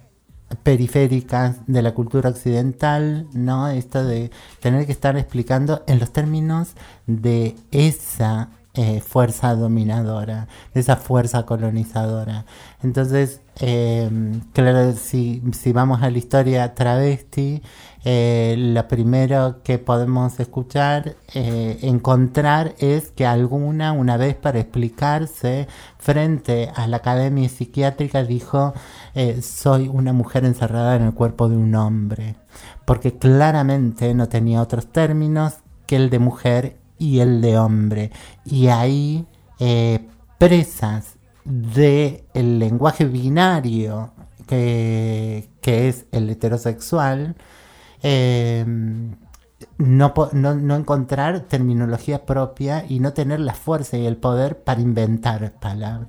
periféricas 0.63 1.57
de 1.67 1.83
la 1.83 1.95
cultura 1.95 2.31
occidental, 2.31 3.27
¿no? 3.33 3.69
Esto 3.69 4.05
de 4.05 4.31
tener 4.61 4.87
que 4.87 4.93
estar 4.93 5.17
explicando 5.17 5.83
en 5.87 5.99
los 5.99 6.13
términos 6.13 6.75
de 7.07 7.57
esa 7.71 8.51
eh, 8.75 9.01
fuerza 9.01 9.55
dominadora, 9.55 10.49
de 10.75 10.81
esa 10.81 10.97
fuerza 10.97 11.45
colonizadora. 11.45 12.47
Entonces, 12.83 13.41
eh, 13.61 14.09
claro, 14.53 14.93
si, 14.93 15.43
si 15.53 15.73
vamos 15.73 16.03
a 16.03 16.11
la 16.11 16.19
historia 16.19 16.75
travesti, 16.75 17.63
eh, 18.05 18.55
lo 18.57 18.89
primero 18.89 19.63
que 19.63 19.79
podemos 19.79 20.41
escuchar, 20.41 21.17
eh, 21.35 21.79
encontrar 21.83 22.75
es 22.79 23.11
que 23.11 23.27
alguna, 23.27 23.93
una 23.93 24.17
vez 24.17 24.37
para 24.37 24.61
explicarse 24.61 25.69
frente 25.99 26.71
a 26.75 26.87
la 26.87 26.99
academia 26.99 27.49
psiquiátrica, 27.49 28.25
dijo, 28.25 28.73
eh, 29.15 29.43
soy 29.43 29.89
una 29.89 30.13
mujer 30.13 30.45
encerrada 30.45 30.97
en 30.97 31.03
el 31.03 31.15
cuerpo 31.15 31.49
de 31.49 31.57
un 31.57 31.75
hombre, 31.75 32.37
porque 32.87 33.19
claramente 33.19 34.15
no 34.15 34.29
tenía 34.29 34.63
otros 34.63 34.87
términos 34.87 35.59
que 35.87 35.97
el 35.97 36.09
de 36.09 36.19
mujer 36.19 36.77
y 36.99 37.21
el 37.21 37.41
de 37.43 37.59
hombre. 37.59 38.13
Y 38.47 38.69
ahí, 38.69 39.27
eh, 39.59 40.07
presas 40.39 41.17
del 41.45 42.59
lenguaje 42.59 43.05
binario 43.05 44.13
que, 44.47 45.51
que 45.61 45.89
es 45.89 46.07
el 46.13 46.31
heterosexual, 46.31 47.37
eh, 48.03 48.65
no, 49.79 50.15
no, 50.33 50.55
no 50.55 50.77
encontrar 50.77 51.41
terminología 51.41 52.25
propia 52.27 52.85
y 52.89 53.01
no 53.01 53.13
tener 53.13 53.41
la 53.41 53.55
fuerza 53.55 53.97
y 53.99 54.07
el 54.07 54.17
poder 54.17 54.63
para 54.63 54.81
inventar 54.81 55.53
palabras, 55.61 56.09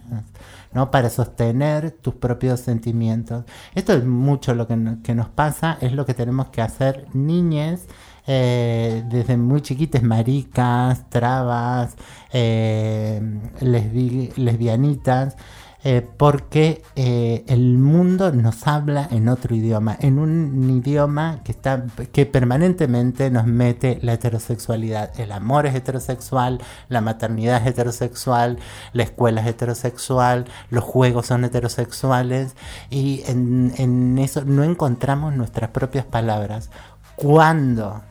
¿no? 0.74 0.90
para 0.92 1.10
sostener 1.10 1.92
tus 1.92 2.16
propios 2.16 2.62
sentimientos. 2.62 3.46
Esto 3.76 3.94
es 3.94 4.06
mucho 4.06 4.54
lo 4.56 4.68
que, 4.68 4.78
no- 4.78 5.02
que 5.04 5.16
nos 5.16 5.30
pasa, 5.30 5.78
es 5.82 5.94
lo 5.94 6.06
que 6.06 6.14
tenemos 6.14 6.48
que 6.50 6.62
hacer 6.62 7.08
niñes 7.14 7.88
eh, 8.28 9.04
desde 9.10 9.36
muy 9.36 9.62
chiquites, 9.62 10.04
maricas, 10.04 11.10
trabas, 11.10 11.96
eh, 12.32 13.20
lesbi- 13.62 14.32
lesbianitas, 14.38 15.36
eh, 15.84 16.08
porque 16.18 16.84
eh, 16.96 17.44
el 17.48 17.80
mundo 17.80 18.32
nos 18.32 18.68
habla 18.68 19.08
en 19.10 19.28
otro 19.28 19.56
idioma, 19.56 19.98
en 20.00 20.20
un 20.20 20.70
idioma 20.70 21.40
que, 21.44 21.52
está, 21.52 21.86
que 22.12 22.28
permanentemente 22.28 23.32
nos 23.32 23.48
mete 23.48 23.98
la 24.04 24.14
heterosexualidad. 24.14 25.20
El 25.20 25.32
amor 25.32 25.66
es 25.66 25.74
heterosexual, 25.74 26.62
la 26.88 27.02
maternidad 27.02 27.62
es 27.62 27.68
heterosexual, 27.68 28.60
la 28.94 29.04
escuela 29.04 29.42
es 29.42 29.48
heterosexual, 29.48 30.46
los 30.70 30.84
juegos 30.84 31.26
son 31.26 31.46
heterosexuales 31.46 32.56
y 32.92 33.24
en, 33.26 34.20
eso 34.20 34.46
no 34.46 34.64
encontramos 34.64 35.36
nuestras 35.36 35.72
propias 35.72 36.06
palabras. 36.06 36.70
Cuando 37.16 38.04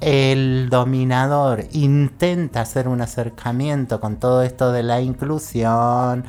el 0.00 0.68
dominador 0.70 1.64
intenta 1.72 2.60
hacer 2.60 2.88
un 2.88 3.00
acercamiento 3.00 4.00
con 4.00 4.16
todo 4.16 4.42
esto 4.42 4.72
de 4.72 4.82
la 4.82 5.00
inclusión, 5.00 6.24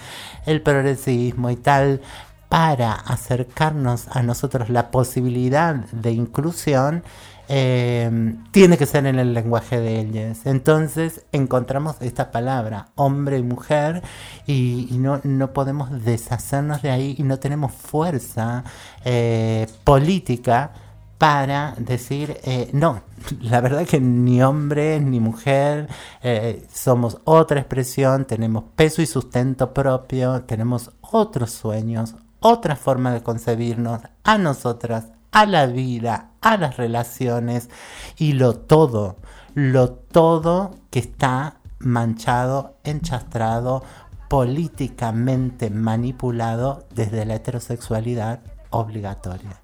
el 0.45 0.61
progresismo 0.61 1.49
y 1.49 1.55
tal, 1.55 2.01
para 2.49 2.93
acercarnos 2.93 4.07
a 4.07 4.23
nosotros 4.23 4.69
la 4.69 4.89
posibilidad 4.89 5.75
de 5.75 6.11
inclusión, 6.11 7.03
eh, 7.51 8.35
tiene 8.51 8.77
que 8.77 8.85
ser 8.85 9.07
en 9.07 9.17
el 9.17 9.33
lenguaje 9.33 9.79
de 9.79 9.99
ellos. 9.99 10.45
Entonces 10.45 11.25
encontramos 11.31 11.95
esta 11.99 12.31
palabra, 12.31 12.89
hombre 12.95 13.37
y 13.37 13.43
mujer, 13.43 14.03
y, 14.45 14.87
no, 14.93 15.21
no 15.23 15.53
podemos 15.53 16.03
deshacernos 16.05 16.81
de 16.81 16.91
ahí 16.91 17.15
y 17.17 17.23
no 17.23 17.39
tenemos 17.39 17.71
fuerza 17.71 18.63
eh, 19.03 19.67
política 19.83 20.71
para 21.19 21.75
decir, 21.77 22.39
eh, 22.43 22.69
no, 22.71 23.01
la 23.41 23.59
verdad 23.59 23.85
que 23.85 23.99
ni 23.99 24.41
hombre 24.41 25.01
ni 25.01 25.19
mujer, 25.19 25.89
eh, 26.23 26.65
somos 26.73 27.19
otra 27.25 27.59
expresión, 27.59 28.23
tenemos 28.23 28.63
peso 28.77 29.01
y 29.01 29.05
sustento 29.05 29.73
propio, 29.73 30.43
tenemos 30.43 30.91
otros 31.01 31.51
sueños, 31.51 32.15
otra 32.39 32.77
forma 32.77 33.11
de 33.11 33.21
concebirnos 33.21 33.99
a 34.23 34.37
nosotras, 34.37 35.09
a 35.33 35.45
la 35.45 35.65
vida, 35.65 36.31
a 36.39 36.55
las 36.55 36.77
relaciones 36.77 37.69
y 38.17 38.33
lo 38.33 38.55
todo, 38.55 39.17
lo 39.53 39.89
todo 39.91 40.71
que 40.89 40.99
está 40.99 41.57
manchado, 41.79 42.77
enchastrado, 42.85 43.83
políticamente 44.29 45.69
manipulado 45.69 46.87
desde 46.95 47.25
la 47.25 47.35
heterosexualidad 47.35 48.39
obligatoria. 48.69 49.58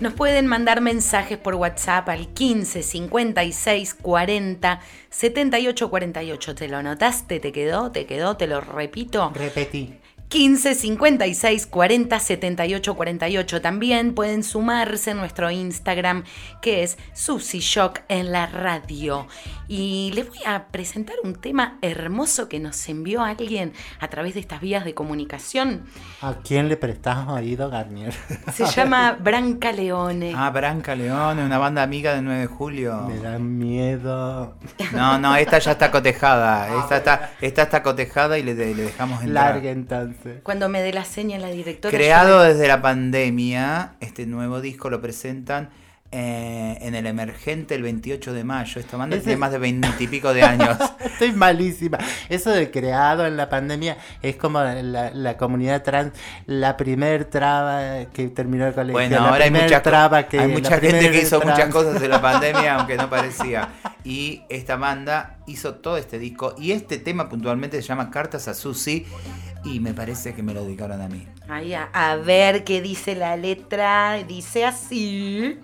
Nos 0.00 0.12
pueden 0.14 0.46
mandar 0.46 0.80
mensajes 0.80 1.38
por 1.38 1.54
WhatsApp 1.54 2.08
al 2.08 2.28
15 2.28 2.82
56 2.82 3.94
40 3.94 4.80
78 5.10 5.90
48. 5.90 6.54
¿Te 6.54 6.68
lo 6.68 6.76
anotaste? 6.78 7.40
¿Te 7.40 7.52
quedó? 7.52 7.90
¿Te 7.90 8.06
quedó? 8.06 8.36
¿Te 8.36 8.46
lo 8.46 8.60
repito? 8.60 9.32
Repetí. 9.34 9.94
15 10.28 10.74
56 10.74 11.66
40 11.66 12.18
78 12.18 12.96
48. 12.96 13.60
También 13.60 14.14
pueden 14.14 14.42
sumarse 14.42 15.12
a 15.12 15.14
nuestro 15.14 15.50
Instagram 15.50 16.24
que 16.60 16.82
es 16.82 16.98
Susi 17.12 17.60
Shock 17.60 18.00
en 18.08 18.32
la 18.32 18.46
radio. 18.46 19.28
Y 19.66 20.12
les 20.14 20.28
voy 20.28 20.38
a 20.46 20.66
presentar 20.68 21.16
un 21.24 21.34
tema 21.34 21.78
hermoso 21.82 22.48
que 22.48 22.60
nos 22.60 22.88
envió 22.88 23.22
alguien 23.22 23.72
a 23.98 24.08
través 24.08 24.34
de 24.34 24.40
estas 24.40 24.60
vías 24.60 24.84
de 24.84 24.94
comunicación. 24.94 25.84
¿A 26.20 26.34
quién 26.44 26.68
le 26.68 26.76
prestás 26.76 27.26
oído, 27.28 27.70
Garnier? 27.70 28.12
Se 28.52 28.66
llama 28.76 29.12
Branca 29.20 29.72
Leone. 29.72 30.32
Ah, 30.36 30.50
Branca 30.50 30.94
Leone, 30.94 31.44
una 31.44 31.58
banda 31.58 31.82
amiga 31.82 32.14
del 32.14 32.24
9 32.24 32.40
de 32.40 32.46
julio. 32.46 33.02
Me 33.08 33.18
da 33.18 33.38
miedo. 33.38 34.56
No, 34.92 35.18
no, 35.18 35.34
esta 35.36 35.58
ya 35.58 35.72
está 35.72 35.90
cotejada. 35.90 36.78
Esta 36.80 36.96
está, 36.98 37.30
esta 37.40 37.62
está 37.62 37.82
cotejada 37.82 38.38
y 38.38 38.42
le, 38.42 38.54
le 38.54 38.74
dejamos 38.74 39.22
entrar. 39.24 39.54
Larga 39.54 39.70
entonces. 39.70 40.40
Cuando 40.42 40.68
me 40.68 40.82
dé 40.82 40.92
la 40.92 41.04
seña 41.04 41.38
la 41.38 41.48
directora. 41.48 41.96
Creado 41.96 42.38
yo- 42.38 42.52
desde 42.52 42.68
la 42.68 42.80
pandemia, 42.82 43.94
este 44.00 44.26
nuevo 44.26 44.60
disco 44.60 44.90
lo 44.90 45.00
presentan 45.00 45.70
eh, 46.16 46.78
en 46.80 46.94
el 46.94 47.06
Emergente 47.06 47.74
el 47.74 47.82
28 47.82 48.32
de 48.32 48.44
mayo. 48.44 48.80
Esta 48.80 48.96
banda 48.96 49.16
Ese- 49.16 49.24
tiene 49.24 49.38
más 49.40 49.50
de 49.50 49.58
20 49.58 49.88
y 49.98 50.06
pico 50.06 50.32
de 50.32 50.42
años. 50.44 50.78
Estoy 51.04 51.32
malísima. 51.32 51.98
Eso 52.28 52.50
de 52.52 52.70
creado 52.70 53.26
en 53.26 53.36
la 53.36 53.48
pandemia 53.48 53.96
es 54.22 54.36
como 54.36 54.60
la, 54.60 55.10
la 55.10 55.36
comunidad 55.36 55.82
trans, 55.82 56.12
la 56.46 56.76
primer 56.76 57.24
traba 57.24 58.04
que 58.12 58.28
terminó 58.28 58.66
el 58.68 58.74
colegio. 58.74 58.92
Bueno, 58.92 59.16
la 59.20 59.28
ahora 59.28 59.44
hay 59.44 59.50
mucha, 59.50 59.82
traba 59.82 60.28
que 60.28 60.38
hay 60.38 60.48
mucha 60.52 60.78
gente 60.78 61.10
que 61.10 61.18
hizo 61.22 61.40
trans. 61.40 61.58
muchas 61.58 61.72
cosas 61.72 62.00
en 62.00 62.10
la 62.10 62.20
pandemia, 62.22 62.76
aunque 62.76 62.96
no 62.96 63.10
parecía. 63.10 63.70
Y 64.04 64.42
esta 64.48 64.76
banda 64.76 65.38
hizo 65.48 65.74
todo 65.74 65.96
este 65.96 66.20
disco. 66.20 66.54
Y 66.56 66.70
este 66.70 66.98
tema 66.98 67.28
puntualmente 67.28 67.82
se 67.82 67.88
llama 67.88 68.10
Cartas 68.12 68.46
a 68.46 68.54
Susi. 68.54 69.04
Y 69.64 69.80
me 69.80 69.94
parece 69.94 70.34
que 70.34 70.42
me 70.42 70.52
lo 70.54 70.62
dedicaron 70.64 71.00
a 71.00 71.08
mí. 71.08 71.26
Ay, 71.48 71.72
a, 71.74 71.88
a 71.92 72.16
ver 72.16 72.64
qué 72.64 72.82
dice 72.82 73.14
la 73.14 73.36
letra. 73.36 74.22
Dice 74.28 74.64
así. 74.66 75.58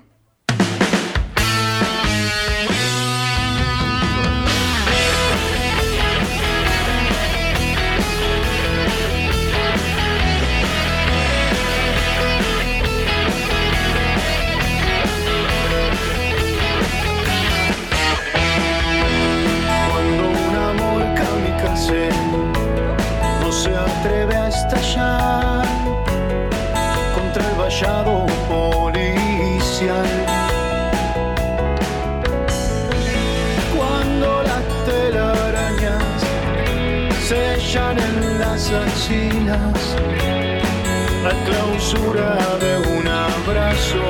Las 38.71 38.87
axilas, 38.87 39.97
la 41.25 41.35
clausura 41.45 42.37
de 42.59 42.73
un 42.97 43.09
abrazo. 43.09 44.05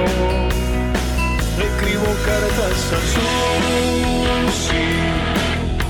Escribo 1.58 2.10
cartas 2.24 2.92
a 2.92 3.00
Susi, 3.12 4.88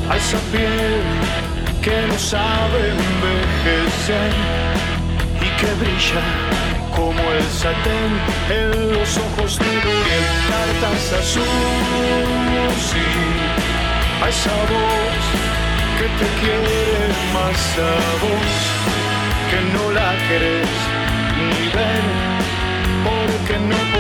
a 0.08 0.16
esa 0.16 0.38
piel 0.52 1.02
que 1.82 1.96
no 2.08 2.18
sabe 2.18 2.80
envejecer 2.90 4.32
y 5.40 5.48
que 5.58 5.70
brilla 5.80 6.24
como 6.94 7.22
el 7.32 7.44
satén 7.62 8.12
en 8.50 8.92
los 8.92 9.18
ojos 9.18 9.58
de 9.58 9.64
Gabriel. 9.64 10.26
Cartas 10.50 11.12
a 11.18 11.22
Susi, 11.22 11.46
a 14.22 14.28
esa 14.28 14.56
voz 14.70 15.59
que 16.00 16.06
te 16.06 16.28
quiere 16.40 17.08
más 17.34 17.78
a 17.78 17.94
vos, 18.22 18.52
que 19.50 19.60
no 19.74 19.90
la 19.90 20.16
querés 20.28 20.68
ni 21.36 21.68
ver 21.76 22.04
porque 23.04 23.58
no 23.58 23.99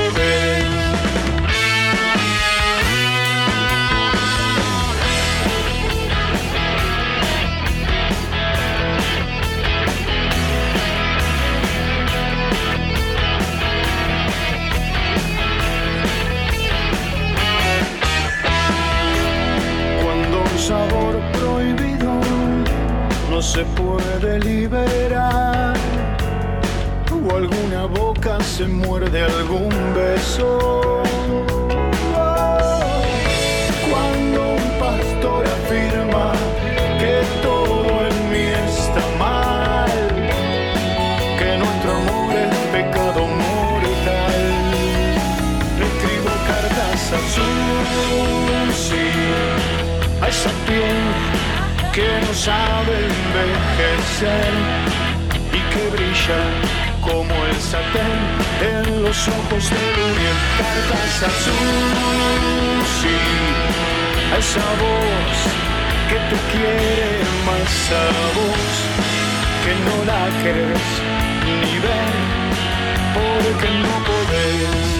se 23.52 23.64
puede 23.64 24.38
liberar, 24.38 25.74
o 27.10 27.34
alguna 27.34 27.86
boca 27.86 28.38
se 28.44 28.64
muerde 28.68 29.24
algún 29.24 29.70
beso. 29.92 31.02
Cuando 33.90 34.40
un 34.54 34.68
pastor 34.78 35.44
afirma 35.58 36.32
que 37.00 37.14
todo 37.42 37.90
en 38.10 38.16
mí 38.30 38.46
está 38.68 39.04
mal, 39.18 39.90
que 41.36 41.50
nuestro 41.58 41.90
amor 42.02 42.32
es 42.46 42.54
pecado 42.76 43.20
mortal. 43.44 44.40
Le 45.76 45.84
escribo 45.90 46.30
cartas 46.50 47.02
a 47.18 47.20
Susi, 47.34 49.08
a 50.22 50.28
esa 50.28 50.50
piel 50.66 51.19
que 51.92 52.06
no 52.20 52.32
sabe 52.34 52.94
envejecer 53.26 54.52
y 55.52 55.60
que 55.72 55.90
brilla 55.90 56.42
como 57.00 57.34
el 57.46 57.56
satén 57.56 58.20
en 58.60 59.02
los 59.02 59.28
ojos 59.28 59.70
de 59.70 59.82
Luriel. 59.96 60.38
Cartas 60.58 61.22
a 61.22 61.30
Susi, 61.44 63.18
a 64.32 64.38
esa 64.38 64.68
voz 64.84 65.38
que 66.08 66.18
te 66.28 66.36
quiere 66.52 67.24
más 67.46 67.74
a 67.90 68.06
vos, 68.36 68.72
que 69.64 69.72
no 69.86 69.96
la 70.10 70.22
querés 70.42 70.88
ni 71.62 71.74
ver, 71.86 72.14
porque 73.14 73.68
no 73.84 73.94
podés, 74.08 74.99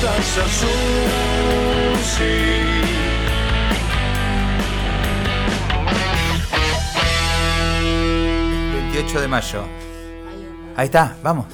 cartas 0.00 0.38
a 0.38 0.48
Susi. 1.98 2.24
28 8.72 9.20
de 9.20 9.28
mayo. 9.28 9.64
Ahí 10.76 10.86
está, 10.86 11.16
vamos. 11.22 11.46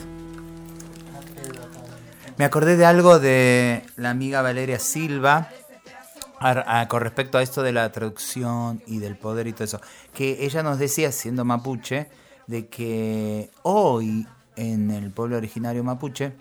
Me 2.36 2.44
acordé 2.44 2.76
de 2.76 2.84
algo 2.84 3.18
de 3.18 3.82
la 3.96 4.10
amiga 4.10 4.42
Valeria 4.42 4.78
Silva 4.78 5.48
con 6.88 7.00
respecto 7.00 7.38
a 7.38 7.42
esto 7.42 7.62
de 7.62 7.72
la 7.72 7.90
traducción 7.92 8.82
y 8.86 8.98
del 8.98 9.16
poder 9.16 9.46
y 9.46 9.54
todo 9.54 9.64
eso. 9.64 9.80
Que 10.12 10.44
ella 10.44 10.62
nos 10.62 10.78
decía, 10.78 11.10
siendo 11.12 11.44
mapuche, 11.44 12.08
de 12.46 12.68
que 12.68 13.50
hoy 13.62 14.26
en 14.56 14.90
el 14.90 15.10
pueblo 15.10 15.36
originario 15.38 15.82
mapuche, 15.82 16.34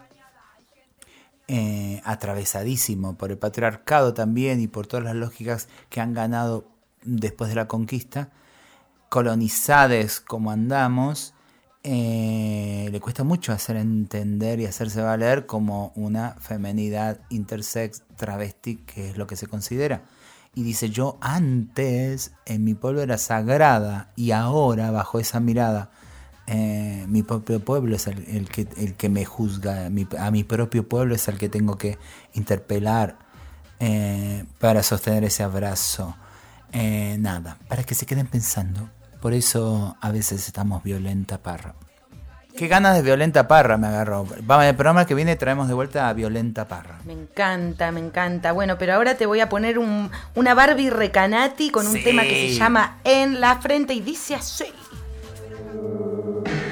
eh, 1.47 2.01
atravesadísimo 2.03 3.15
por 3.17 3.31
el 3.31 3.37
patriarcado 3.37 4.13
también 4.13 4.61
y 4.61 4.67
por 4.67 4.87
todas 4.87 5.05
las 5.05 5.15
lógicas 5.15 5.67
que 5.89 6.01
han 6.01 6.13
ganado 6.13 6.67
después 7.03 7.49
de 7.49 7.55
la 7.55 7.67
conquista, 7.67 8.29
colonizades 9.09 10.19
como 10.19 10.51
andamos, 10.51 11.35
eh, 11.83 12.89
le 12.91 12.99
cuesta 12.99 13.23
mucho 13.23 13.53
hacer 13.53 13.75
entender 13.75 14.59
y 14.59 14.65
hacerse 14.65 15.01
valer 15.01 15.45
como 15.45 15.93
una 15.95 16.31
femenidad 16.39 17.19
intersex 17.29 18.01
travesti, 18.15 18.77
que 18.77 19.09
es 19.11 19.17
lo 19.17 19.27
que 19.27 19.35
se 19.35 19.45
considera. 19.45 20.01
Y 20.55 20.63
dice, 20.63 20.89
yo 20.89 21.19
antes 21.21 22.31
en 22.47 22.63
mi 22.63 22.73
pueblo 22.73 23.03
era 23.03 23.19
sagrada 23.19 24.11
y 24.15 24.31
ahora 24.31 24.89
bajo 24.89 25.19
esa 25.19 25.39
mirada 25.39 25.91
eh, 26.47 27.05
mi 27.07 27.23
propio 27.23 27.59
pueblo 27.59 27.95
es 27.95 28.07
el, 28.07 28.23
el 28.27 28.49
que, 28.49 28.67
el 28.77 28.93
que 28.93 29.09
me 29.09 29.25
juzga, 29.25 29.89
mi- 29.89 30.07
a 30.19 30.29
mi 30.31 30.43
propio 30.43 30.87
pueblo 30.87 31.15
es 31.15 31.27
el 31.27 31.37
que 31.37 31.49
tengo 31.49 31.77
que 31.77 31.97
interpelar 32.33 33.17
eh, 33.79 34.45
para 34.59 34.83
sostener 34.83 35.23
ese 35.23 35.43
abrazo. 35.43 36.15
Eh, 36.71 37.17
nada, 37.19 37.57
para 37.67 37.83
que 37.83 37.95
se 37.95 38.05
queden 38.05 38.27
pensando. 38.27 38.89
Por 39.21 39.33
eso 39.33 39.97
a 40.01 40.11
veces 40.11 40.45
estamos 40.47 40.83
violenta 40.83 41.37
parra. 41.41 41.73
Qué 42.57 42.67
ganas 42.69 42.95
de 42.95 43.01
violenta 43.01 43.49
parra 43.49 43.77
me 43.77 43.87
agarró. 43.87 44.25
Vamos, 44.43 44.63
en 44.63 44.69
el 44.69 44.75
programa 44.75 45.05
que 45.05 45.13
viene 45.13 45.35
traemos 45.35 45.67
de 45.67 45.73
vuelta 45.73 46.07
a 46.07 46.13
violenta 46.13 46.65
parra. 46.69 46.99
Me 47.05 47.11
encanta, 47.11 47.91
me 47.91 47.99
encanta. 47.99 48.53
Bueno, 48.53 48.77
pero 48.77 48.93
ahora 48.93 49.15
te 49.17 49.25
voy 49.25 49.41
a 49.41 49.49
poner 49.49 49.77
un- 49.77 50.09
una 50.35 50.53
Barbie 50.53 50.89
Recanati 50.89 51.69
con 51.69 51.85
un 51.85 51.93
Sí. 51.93 52.03
tema 52.05 52.21
que 52.23 52.47
se 52.49 52.53
llama 52.55 52.99
En 53.03 53.41
la 53.41 53.57
frente 53.59 53.93
y 53.93 53.99
dice 53.99 54.35
así. 54.35 54.63
thank 55.93 56.59
you. 56.59 56.64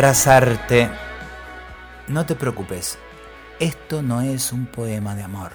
Abrazarte. 0.00 0.88
No 2.08 2.24
te 2.24 2.34
preocupes, 2.34 2.96
esto 3.58 4.00
no 4.00 4.22
es 4.22 4.50
un 4.50 4.64
poema 4.64 5.14
de 5.14 5.22
amor. 5.22 5.52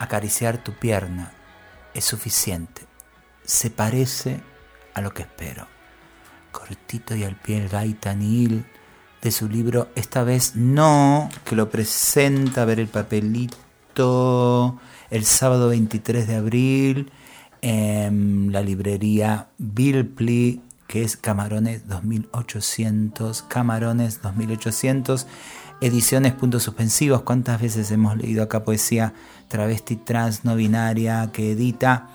Acariciar 0.00 0.58
tu 0.58 0.72
pierna 0.72 1.30
es 1.94 2.04
suficiente. 2.04 2.82
Se 3.44 3.70
parece 3.70 4.40
a 4.92 5.00
lo 5.02 5.14
que 5.14 5.22
espero. 5.22 5.68
Cortito 6.50 7.14
y 7.14 7.22
al 7.22 7.36
pie 7.36 7.58
el 7.58 7.68
gaitanil 7.68 8.66
de 9.22 9.30
su 9.30 9.48
libro 9.48 9.88
Esta 9.94 10.24
vez 10.24 10.56
no, 10.56 11.28
que 11.44 11.54
lo 11.54 11.70
presenta 11.70 12.62
a 12.62 12.64
ver 12.64 12.80
el 12.80 12.88
papelito 12.88 14.80
el 15.10 15.24
sábado 15.24 15.68
23 15.68 16.26
de 16.26 16.34
abril 16.34 17.12
en 17.62 18.50
la 18.50 18.62
librería 18.62 19.48
Bilpli, 19.58 20.60
que 20.88 21.04
es 21.04 21.16
Camarones 21.16 21.86
2800, 21.86 23.42
Camarones 23.42 24.22
2800, 24.22 25.26
ediciones 25.82 26.32
puntos 26.32 26.64
suspensivos. 26.64 27.22
¿Cuántas 27.22 27.60
veces 27.60 27.90
hemos 27.92 28.16
leído 28.16 28.42
acá 28.42 28.64
poesía 28.64 29.12
travesti 29.48 29.96
trans 29.96 30.44
no 30.44 30.56
binaria 30.56 31.30
que 31.30 31.52
edita 31.52 32.08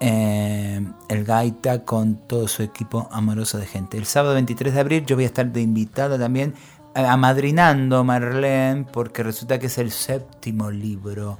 eh, 0.00 0.84
el 1.08 1.24
Gaita 1.24 1.84
con 1.84 2.16
todo 2.16 2.48
su 2.48 2.64
equipo 2.64 3.08
amoroso 3.12 3.58
de 3.58 3.66
gente? 3.66 3.96
El 3.96 4.06
sábado 4.06 4.34
23 4.34 4.74
de 4.74 4.80
abril 4.80 5.06
yo 5.06 5.14
voy 5.14 5.24
a 5.24 5.28
estar 5.28 5.50
de 5.50 5.62
invitada 5.62 6.18
también 6.18 6.54
eh, 6.96 7.06
amadrinando 7.06 8.02
Marlene 8.02 8.86
porque 8.92 9.22
resulta 9.22 9.60
que 9.60 9.66
es 9.66 9.78
el 9.78 9.92
séptimo 9.92 10.72
libro 10.72 11.38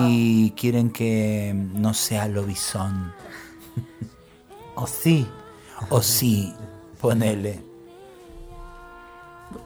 y 0.00 0.50
quieren 0.56 0.90
que 0.90 1.54
no 1.54 1.94
sea 1.94 2.26
lobizón. 2.26 3.12
o 4.74 4.88
sí, 4.88 5.28
o 5.90 6.02
sí, 6.02 6.54
ponele. 7.00 7.68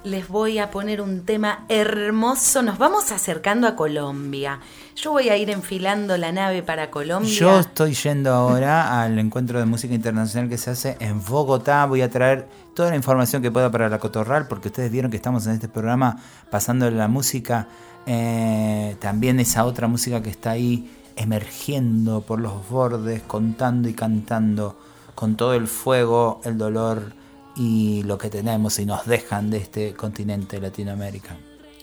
Les 0.04 0.28
voy 0.28 0.58
a 0.58 0.70
poner 0.70 1.00
un 1.00 1.24
tema 1.24 1.64
hermoso. 1.68 2.62
Nos 2.62 2.78
vamos 2.78 3.10
acercando 3.10 3.66
a 3.66 3.74
Colombia. 3.74 4.60
Yo 4.94 5.10
voy 5.10 5.28
a 5.28 5.36
ir 5.36 5.50
enfilando 5.50 6.16
la 6.16 6.30
nave 6.30 6.62
para 6.62 6.90
Colombia. 6.90 7.32
Yo 7.32 7.58
estoy 7.58 7.94
yendo 7.94 8.32
ahora 8.32 9.02
al 9.02 9.18
encuentro 9.18 9.58
de 9.58 9.64
música 9.64 9.92
internacional 9.92 10.48
que 10.48 10.56
se 10.56 10.70
hace 10.70 10.96
en 11.00 11.24
Bogotá. 11.24 11.84
Voy 11.86 12.02
a 12.02 12.10
traer 12.10 12.46
toda 12.74 12.90
la 12.90 12.96
información 12.96 13.42
que 13.42 13.50
pueda 13.50 13.70
para 13.72 13.88
la 13.88 13.98
Cotorral, 13.98 14.46
porque 14.46 14.68
ustedes 14.68 14.90
vieron 14.90 15.10
que 15.10 15.16
estamos 15.16 15.46
en 15.46 15.54
este 15.54 15.68
programa 15.68 16.16
pasando 16.50 16.88
la 16.88 17.08
música, 17.08 17.66
eh, 18.06 18.96
también 19.00 19.40
esa 19.40 19.64
otra 19.64 19.88
música 19.88 20.22
que 20.22 20.30
está 20.30 20.52
ahí 20.52 20.90
emergiendo 21.16 22.22
por 22.22 22.40
los 22.40 22.68
bordes, 22.68 23.22
contando 23.22 23.88
y 23.88 23.94
cantando 23.94 24.76
con 25.14 25.36
todo 25.36 25.54
el 25.54 25.68
fuego, 25.68 26.40
el 26.44 26.58
dolor 26.58 27.12
y 27.56 28.02
lo 28.04 28.18
que 28.18 28.30
tenemos 28.30 28.78
y 28.78 28.86
nos 28.86 29.06
dejan 29.06 29.50
de 29.50 29.58
este 29.58 29.94
continente 29.94 30.60
Latinoamérica. 30.60 31.36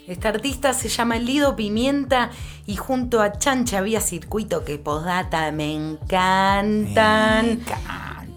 Esta 0.07 0.29
artista 0.29 0.73
se 0.73 0.89
llama 0.89 1.17
Lido 1.17 1.55
Pimienta 1.55 2.31
y 2.65 2.75
junto 2.77 3.21
a 3.21 3.37
Chancha 3.37 3.77
había 3.77 4.01
circuito 4.01 4.65
que 4.65 4.79
posdata 4.79 5.51
me 5.51 5.75
encantan. 5.75 7.59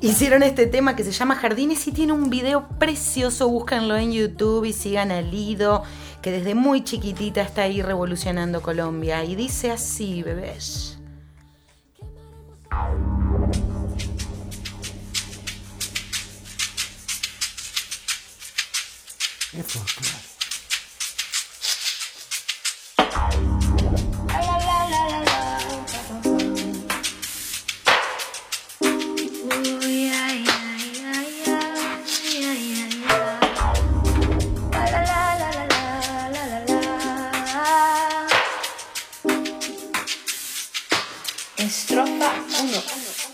Hicieron 0.02 0.42
este 0.42 0.66
tema 0.66 0.96
que 0.96 1.02
se 1.04 1.12
llama 1.12 1.36
Jardines 1.36 1.86
y 1.86 1.92
tiene 1.92 2.12
un 2.12 2.28
video 2.28 2.68
precioso. 2.78 3.48
Búscanlo 3.48 3.96
en 3.96 4.12
YouTube 4.12 4.66
y 4.66 4.74
sigan 4.74 5.12
a 5.12 5.22
Lido, 5.22 5.84
que 6.20 6.30
desde 6.30 6.54
muy 6.54 6.84
chiquitita 6.84 7.40
está 7.40 7.62
ahí 7.62 7.80
revolucionando 7.80 8.60
Colombia. 8.60 9.24
Y 9.24 9.34
dice 9.34 9.70
así, 9.70 10.22
bebés. 10.22 10.98
Estrofa 41.58 42.32
1. 42.48 43.31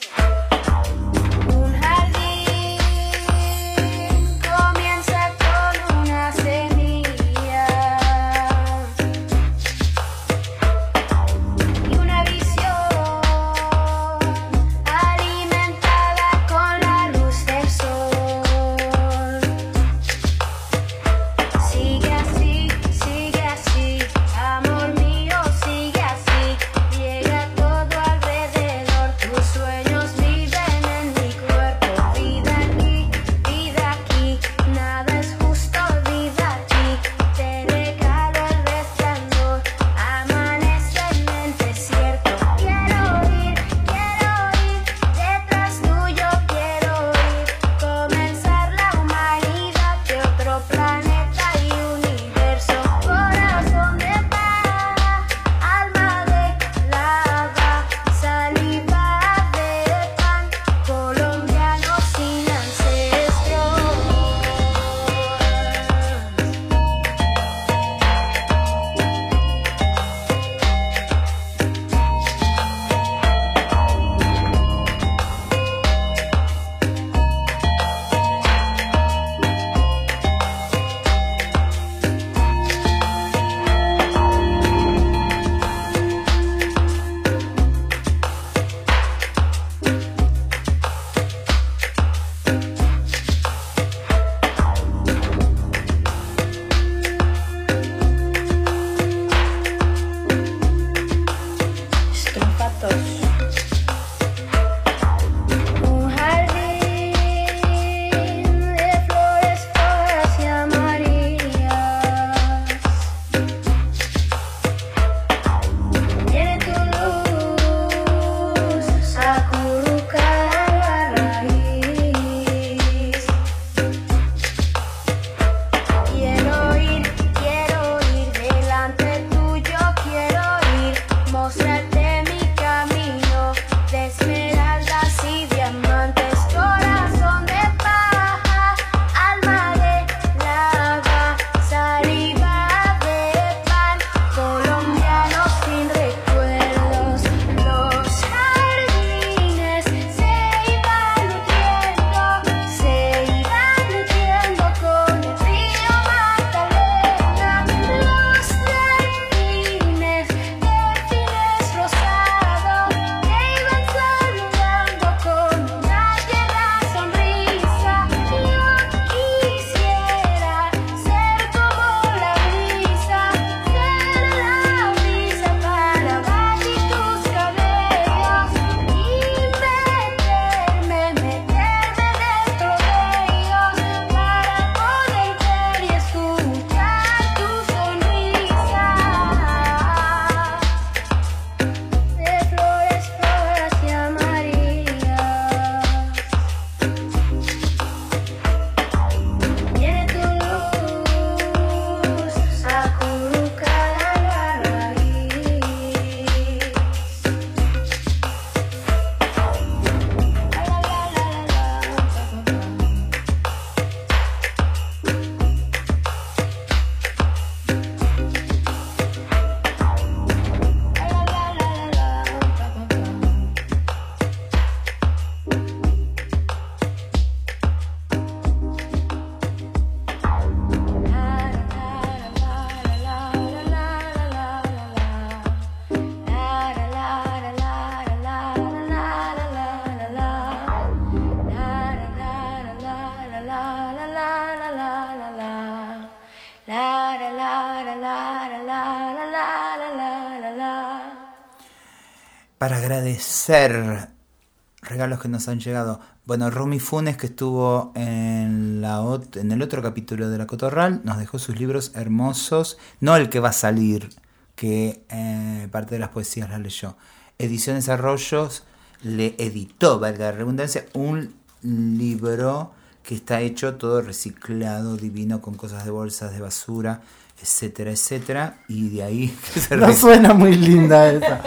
Regalos 254.82 255.20
que 255.20 255.28
nos 255.28 255.49
han 255.49 255.61
llegado. 255.61 256.01
Bueno, 256.26 256.51
Rumi 256.51 256.78
Funes, 256.78 257.16
que 257.16 257.26
estuvo 257.26 257.92
en, 257.94 258.80
la 258.80 259.03
en 259.34 259.53
el 259.53 259.62
otro 259.62 259.82
capítulo 259.82 260.28
de 260.28 260.38
La 260.38 260.46
Cotorral, 260.46 261.01
nos 261.05 261.18
dejó 261.18 261.38
sus 261.38 261.59
libros 261.59 261.92
hermosos. 261.94 262.78
No 263.01 263.16
el 263.16 263.30
que 263.30 263.40
va 263.40 263.49
a 263.49 263.53
salir, 263.53 264.11
que 264.55 265.03
eh, 265.09 265.68
parte 265.70 265.94
de 265.94 266.01
las 266.01 266.11
poesías 266.11 266.51
las 266.51 266.61
leyó. 266.61 266.96
Ediciones 267.38 267.88
Arroyos 267.88 268.64
le 269.03 269.34
editó, 269.38 269.99
valga 269.99 270.26
la 270.26 270.32
redundancia, 270.32 270.84
un 270.92 271.34
libro 271.62 272.72
que 273.03 273.14
está 273.14 273.40
hecho 273.40 273.76
todo 273.76 274.03
reciclado, 274.03 274.96
divino, 274.96 275.40
con 275.40 275.55
cosas 275.55 275.84
de 275.84 275.90
bolsas 275.90 276.32
de 276.32 276.40
basura, 276.40 277.01
etcétera, 277.41 277.91
etcétera. 277.93 278.55
Y 278.68 278.89
de 278.91 279.03
ahí 279.05 279.28
que 279.55 279.61
se 279.61 279.76
No 279.76 279.86
re- 279.86 279.95
suena 279.95 280.34
muy 280.34 280.55
linda 280.57 281.11
esa. 281.12 281.41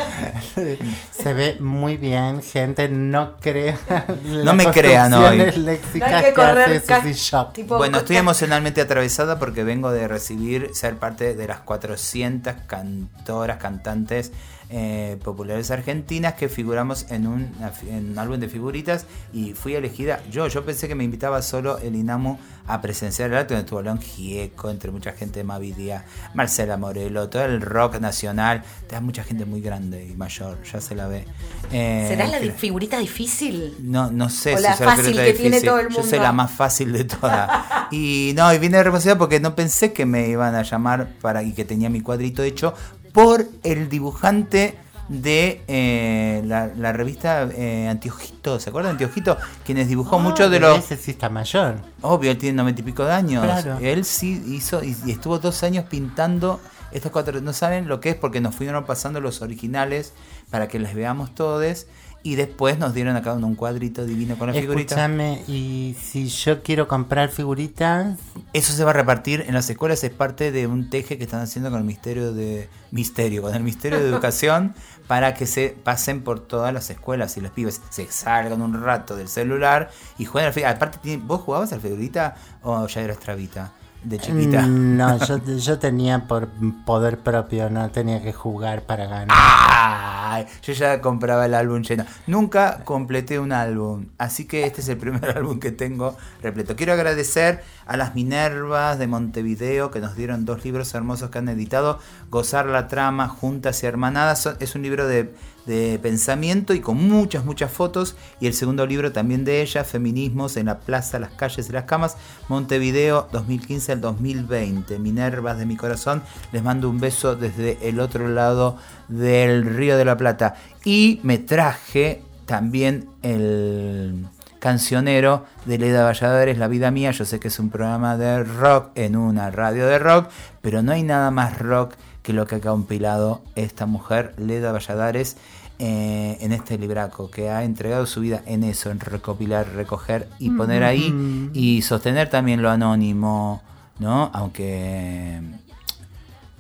Se 1.12 1.34
ve 1.34 1.58
muy 1.60 1.98
bien, 1.98 2.42
gente. 2.42 2.90
No 2.90 3.38
crean. 3.40 3.78
No 4.26 4.54
me 4.54 4.66
crean 4.72 5.14
hoy. 5.14 5.38
No 5.38 5.44
hay 5.44 5.78
que 5.78 6.28
que, 6.30 6.34
correr 6.34 6.78
hace 6.78 6.84
ca- 6.84 7.02
Suzy 7.02 7.14
Shop. 7.14 7.54
tipo- 7.54 7.78
Bueno, 7.78 8.00
estoy 8.00 8.18
emocionalmente 8.18 8.82
atravesada 8.82 9.38
porque 9.38 9.64
vengo 9.64 9.92
de 9.92 10.08
recibir, 10.08 10.72
ser 10.74 10.96
parte 10.98 11.36
de 11.36 11.48
las 11.48 11.60
400 11.60 12.56
cantoras, 12.68 13.58
cantantes 13.58 14.32
eh, 14.74 15.18
populares 15.24 15.70
argentinas 15.70 16.36
que 16.36 16.48
figuramos 16.50 17.06
en 17.12 17.28
un, 17.28 17.52
en 17.90 18.12
un 18.12 18.18
álbum 18.20 18.40
de 18.40 18.48
figuritas 18.48 19.06
y 19.34 19.54
fui 19.54 19.76
elegida 19.76 20.22
yo. 20.32 20.48
Yo 20.48 20.64
pensé 20.66 20.88
que 20.88 20.96
me 20.96 21.04
invitaba 21.04 21.42
solo 21.42 21.78
el 21.80 21.96
INAMU 21.96 22.38
a 22.68 22.80
presenciar 22.80 23.32
el 23.32 23.38
acto 23.38 23.54
donde 23.54 23.66
estuvo 23.66 23.82
León 23.82 24.00
Gieco, 24.00 24.70
entre 24.70 24.92
mucha 24.92 25.12
gente, 25.12 25.44
Mavi 25.44 25.74
Díaz, 25.74 26.06
Marcela 26.34 26.78
Morelo, 26.78 27.28
todo 27.30 27.44
el 27.44 27.62
rock 27.62 28.00
nacional. 28.00 28.64
Te 28.88 28.96
da 28.96 29.02
mucha 29.02 29.24
gente 29.26 29.44
muy 29.46 29.60
grande 29.62 30.06
y 30.08 30.16
mayor, 30.16 30.58
ya 30.64 30.80
se 30.80 30.96
la 30.96 31.08
ve. 31.08 31.26
Eh, 31.72 32.06
¿Será 32.08 32.28
la 32.28 32.40
figurita 32.54 32.98
difícil? 33.00 33.76
no, 33.82 34.10
no 34.10 34.30
sé 34.30 34.54
O 34.54 34.58
si 34.58 34.64
la 34.64 34.70
la 34.70 34.76
fácil 34.78 35.16
que 35.18 35.34
tiene 35.34 35.60
difícil. 35.60 35.70
todo 35.70 35.80
el 35.80 35.90
Yo 35.90 35.96
soy 35.96 36.04
mundo. 36.04 36.18
la 36.24 36.32
más 36.32 36.52
fácil 36.52 36.94
de 36.94 37.04
todas. 37.04 37.50
y 37.92 38.32
no, 38.38 38.54
y 38.54 38.60
vine 38.60 38.82
remocionada 38.82 39.18
porque 39.20 39.40
no 39.42 39.54
pensé 39.56 39.92
que 39.92 40.06
me 40.06 40.30
iban 40.30 40.56
a 40.56 40.62
llamar 40.64 41.10
para 41.22 41.44
y 41.44 41.52
que 41.54 41.66
tenía 41.66 41.90
mi 41.90 42.00
cuadrito 42.02 42.42
hecho 42.44 42.74
por 43.14 43.46
el 43.64 43.90
dibujante 43.90 44.78
de 45.10 45.62
eh, 45.68 46.42
la, 46.46 46.68
la 46.68 46.94
revista 46.94 47.50
eh, 47.54 47.88
Antiojito. 47.90 48.60
¿Se 48.60 48.70
acuerdan 48.70 48.98
de 48.98 49.04
Antiojito? 49.04 49.38
Quienes 49.66 49.90
dibujó 49.90 50.20
mucho 50.20 50.50
de 50.50 50.60
los. 50.60 50.78
Ese 50.80 50.96
sí 50.96 51.12
está 51.12 51.30
mayor. 51.30 51.76
Obvio, 52.02 52.32
él 52.32 52.38
tiene 52.38 52.56
noventa 52.56 52.82
y 52.82 52.86
pico 52.86 53.04
de 53.04 53.12
años. 53.12 53.44
Claro. 53.44 53.78
Él 53.82 54.06
sí 54.06 54.42
hizo 54.48 54.84
y, 54.84 54.96
y 55.06 55.12
estuvo 55.12 55.38
dos 55.40 55.64
años 55.64 55.86
pintando 55.90 56.62
estos 56.92 57.12
cuatro. 57.12 57.42
No 57.42 57.52
saben 57.52 57.88
lo 57.88 58.00
que 58.00 58.12
es 58.12 58.16
porque 58.16 58.40
nos 58.40 58.56
fueron 58.56 58.86
pasando 58.86 59.20
los 59.20 59.42
originales 59.42 60.14
para 60.50 60.68
que 60.70 60.80
les 60.80 60.96
veamos 60.96 61.36
todos. 61.36 61.88
Y 62.24 62.36
después 62.36 62.78
nos 62.78 62.94
dieron 62.94 63.16
a 63.16 63.22
cada 63.22 63.38
uno 63.38 63.48
un 63.48 63.56
cuadrito 63.56 64.06
divino 64.06 64.38
con 64.38 64.48
las 64.48 64.58
figuritas. 64.58 64.98
Escúchame, 64.98 65.44
y 65.48 65.96
si 66.00 66.28
yo 66.28 66.62
quiero 66.62 66.88
comprar 66.88 67.30
figuritas, 67.30 68.20
Eso 68.54 68.74
se 68.74 68.84
va 68.84 68.92
a 68.92 68.94
repartir 68.94 69.46
en 69.48 69.54
las 69.54 69.70
escuelas, 69.70 70.04
es 70.04 70.12
parte 70.12 70.52
de 70.52 70.68
un 70.68 70.90
teje 70.90 71.18
que 71.18 71.24
están 71.24 71.42
haciendo 71.42 71.72
con 71.72 71.80
el 71.80 71.86
Ministerio 71.86 72.34
de 72.34 72.70
Misterio, 72.92 73.42
con 73.42 73.56
el 73.56 73.64
Ministerio 73.64 74.00
de 74.00 74.08
Educación, 74.08 74.76
para 75.08 75.34
que 75.34 75.48
se 75.48 75.76
pasen 75.84 76.22
por 76.22 76.40
todas 76.40 76.74
las 76.74 76.90
escuelas 76.90 77.36
y 77.38 77.42
los 77.42 77.52
pibes 77.52 77.82
se 77.90 78.06
salgan 78.12 78.62
un 78.62 78.82
rato 78.84 79.16
del 79.16 79.28
celular 79.28 79.90
y 80.18 80.26
jueguen 80.26 80.48
al 80.48 80.54
figurita. 80.54 80.76
Aparte, 80.76 81.18
¿vos 81.18 81.42
jugabas 81.42 81.74
al 81.74 81.82
figurita 81.82 82.36
o 82.62 82.86
ya 82.88 83.02
eras 83.02 83.20
trabita 83.20 83.72
de 84.04 84.20
chiquita? 84.20 84.62
Mm, 84.64 84.98
No, 84.98 85.18
yo, 85.26 85.40
yo 85.58 85.80
tenía 85.80 86.28
por 86.28 86.48
poder 86.86 87.20
propio, 87.20 87.70
no 87.70 87.90
tenía 87.92 88.22
que 88.22 88.34
jugar 88.34 88.84
para 88.84 89.06
ganar. 89.06 90.48
Yo 90.64 90.74
ya 90.74 91.02
compraba 91.02 91.46
el 91.46 91.54
álbum 91.54 91.82
lleno. 91.82 92.06
Nunca 92.28 92.84
completé 92.86 93.40
un 93.40 93.52
álbum, 93.52 94.06
así 94.18 94.46
que 94.46 94.66
este 94.66 94.82
es 94.82 94.90
el 94.90 94.98
primer 94.98 95.26
álbum 95.38 95.60
que 95.60 95.72
tengo 95.72 96.16
repleto. 96.42 96.76
Quiero 96.76 96.94
agradecer 96.94 97.64
a 97.86 97.98
las 97.98 98.16
Minervas 98.16 98.98
de 98.98 99.08
Montevideo 99.08 99.92
que 99.92 100.00
nos 100.00 100.16
dieron 100.16 100.46
dos 100.46 100.64
libros 100.64 100.94
hermosos 100.94 101.30
que 101.30 101.40
han 101.40 101.50
editado. 101.50 102.00
Gozar 102.30 102.66
la 102.68 102.88
trama, 102.88 103.28
Juntas 103.28 103.84
y 103.84 103.88
Hermanadas. 103.88 104.48
Es 104.60 104.76
un 104.76 104.84
libro 104.84 105.08
de, 105.08 105.34
de 105.66 106.00
pensamiento 106.02 106.74
y 106.74 106.80
con 106.80 106.98
muchas, 106.98 107.46
muchas 107.46 107.72
fotos. 107.72 108.16
Y 108.40 108.48
el 108.48 108.54
segundo 108.54 108.86
libro 108.86 109.12
también 109.12 109.46
de 109.46 109.62
ella, 109.62 109.84
Feminismos 109.84 110.58
en 110.58 110.68
la 110.68 110.80
Plaza, 110.80 111.20
las 111.20 111.32
calles 111.32 111.70
y 111.70 111.72
las 111.72 111.86
camas. 111.86 112.18
Montevideo 112.50 113.28
2015 113.32 113.92
al 113.94 114.02
2020. 114.02 115.00
Minervas 115.00 115.58
de 115.58 115.66
mi 115.66 115.76
corazón. 115.76 116.24
Les 116.52 116.64
mando 116.64 116.90
un 116.90 117.00
beso 117.00 117.36
desde 117.36 117.78
el 117.88 118.00
otro 118.00 118.28
lado 118.28 118.78
del 119.08 119.66
Río 119.66 119.98
de 119.98 120.06
la 120.06 120.18
Plata. 120.18 120.56
Y 120.84 121.20
me 121.24 121.38
traje 121.38 122.24
también 122.46 123.10
el 123.22 124.28
cancionero 124.62 125.46
de 125.66 125.80
Leda 125.80 126.04
Valladares, 126.04 126.58
La 126.58 126.68
Vida 126.68 126.92
Mía. 126.92 127.12
Yo 127.12 127.26
sé 127.26 127.40
que 127.40 127.48
es 127.48 127.60
un 127.60 127.70
programa 127.70 128.16
de 128.16 128.44
rock 128.44 128.92
en 128.96 129.16
una 129.16 129.50
radio 129.50 129.88
de 129.88 130.00
rock, 130.00 130.30
pero 130.62 130.84
no 130.84 130.92
hay 130.92 131.04
nada 131.04 131.32
más 131.32 131.60
rock 131.60 131.96
que 132.24 132.34
lo 132.34 132.46
que 132.46 132.56
ha 132.56 132.62
compilado 132.62 133.42
esta 133.56 133.86
mujer, 133.86 134.34
Leda 134.38 134.72
Valladares, 134.72 135.38
eh, 135.80 136.38
en 136.42 136.52
este 136.54 136.78
libraco, 136.78 137.32
que 137.32 137.50
ha 137.50 137.64
entregado 137.64 138.06
su 138.06 138.22
vida 138.22 138.44
en 138.46 138.64
eso, 138.64 138.92
en 138.92 139.00
recopilar, 139.00 139.68
recoger 139.74 140.28
y 140.38 140.52
poner 140.52 140.84
ahí 140.84 141.50
y 141.54 141.82
sostener 141.82 142.30
también 142.30 142.62
lo 142.62 142.70
anónimo, 142.70 143.64
¿no? 143.98 144.30
Aunque 144.34 145.42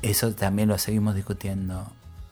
eso 0.01 0.32
también 0.34 0.70
lo 0.70 0.78
seguimos 0.80 1.14
discutiendo. 1.14 1.86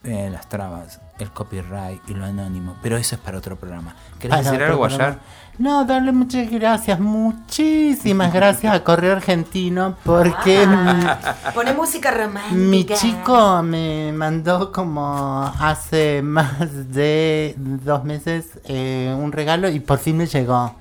eh, 0.03 0.29
las 0.31 0.47
trabas, 0.47 0.99
el 1.23 1.31
copyright 1.31 2.01
y 2.09 2.13
lo 2.13 2.25
anónimo. 2.25 2.75
Pero 2.81 2.97
eso 2.97 3.15
es 3.15 3.21
para 3.21 3.37
otro 3.37 3.55
programa. 3.55 3.95
¿Querés 4.19 4.37
Para 4.37 4.43
decir 4.51 4.63
algo. 4.63 4.85
Ayar? 4.85 5.19
No, 5.57 5.83
darle 5.83 6.13
muchas 6.13 6.49
gracias, 6.49 6.99
muchísimas 7.01 8.31
gracias 8.33 8.73
a 8.73 8.81
Correo 8.83 9.11
Argentino 9.13 9.95
porque 10.05 10.63
Ah, 10.65 11.51
Pone 11.53 11.73
música 11.73 12.11
romántica. 12.11 12.55
mi 12.55 12.85
chico 12.85 13.61
me 13.63 14.11
mandó 14.13 14.71
como 14.71 15.51
hace 15.59 16.21
más 16.23 16.59
de 16.93 17.55
dos 17.57 18.03
meses 18.05 18.59
eh, 18.65 19.13
un 19.19 19.31
regalo 19.33 19.69
y 19.69 19.79
por 19.81 19.97
fin 19.99 20.15
me 20.17 20.27
llegó. 20.27 20.75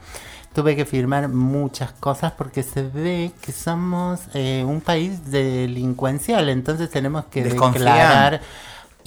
Tuve 0.55 0.75
que 0.77 0.85
firmar 0.85 1.29
muchas 1.29 1.93
cosas 1.93 2.33
porque 2.33 2.63
se 2.63 2.83
ve 2.83 3.33
que 3.41 3.53
somos 3.53 4.21
eh, 4.35 4.65
un 4.67 4.81
país 4.81 5.31
delincuencial, 5.31 6.49
entonces 6.49 6.91
tenemos 6.91 7.25
que 7.27 7.43
Desconfían. 7.45 7.73
declarar. 7.85 8.41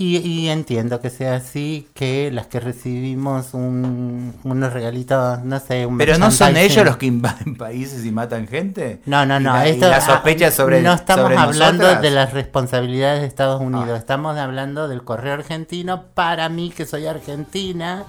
Y, 0.01 0.17
y 0.17 0.49
entiendo 0.49 0.99
que 0.99 1.11
sea 1.11 1.35
así, 1.35 1.87
que 1.93 2.31
las 2.31 2.47
que 2.47 2.59
recibimos 2.59 3.53
un- 3.53 4.33
unos 4.43 4.73
regalitos, 4.73 5.43
no 5.43 5.59
sé, 5.59 5.85
un 5.85 5.99
Pero 5.99 6.17
no 6.17 6.31
son 6.31 6.57
ellos 6.57 6.83
los 6.83 6.97
que 6.97 7.05
invaden 7.05 7.55
países 7.57 8.03
y 8.03 8.11
matan 8.11 8.47
gente. 8.47 9.01
No, 9.05 9.27
no, 9.27 9.39
no. 9.39 9.53
la, 9.53 9.67
y 9.67 9.71
esto- 9.73 9.89
la 9.89 10.01
sospecha 10.01 10.49
sobre 10.49 10.81
No 10.81 10.93
estamos 10.93 11.23
sobre 11.25 11.37
hablando 11.37 11.83
nosotras. 11.83 12.01
de 12.01 12.09
las 12.11 12.33
responsabilidades 12.33 13.21
de 13.21 13.27
Estados 13.27 13.61
Unidos. 13.61 13.89
Ah. 13.93 13.97
Estamos 13.97 14.37
hablando 14.37 14.87
del 14.87 15.03
correo 15.03 15.33
argentino 15.33 16.05
para 16.15 16.49
mí, 16.49 16.71
que 16.75 16.85
soy 16.85 17.05
argentina 17.05 18.03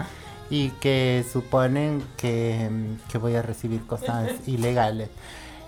y 0.49 0.71
que 0.81 1.25
suponen 1.31 2.03
que, 2.17 2.71
que 3.11 3.19
voy 3.19 3.35
a 3.37 3.43
recibir 3.43 3.85
cosas 3.87 4.31
ilegales. 4.47 5.11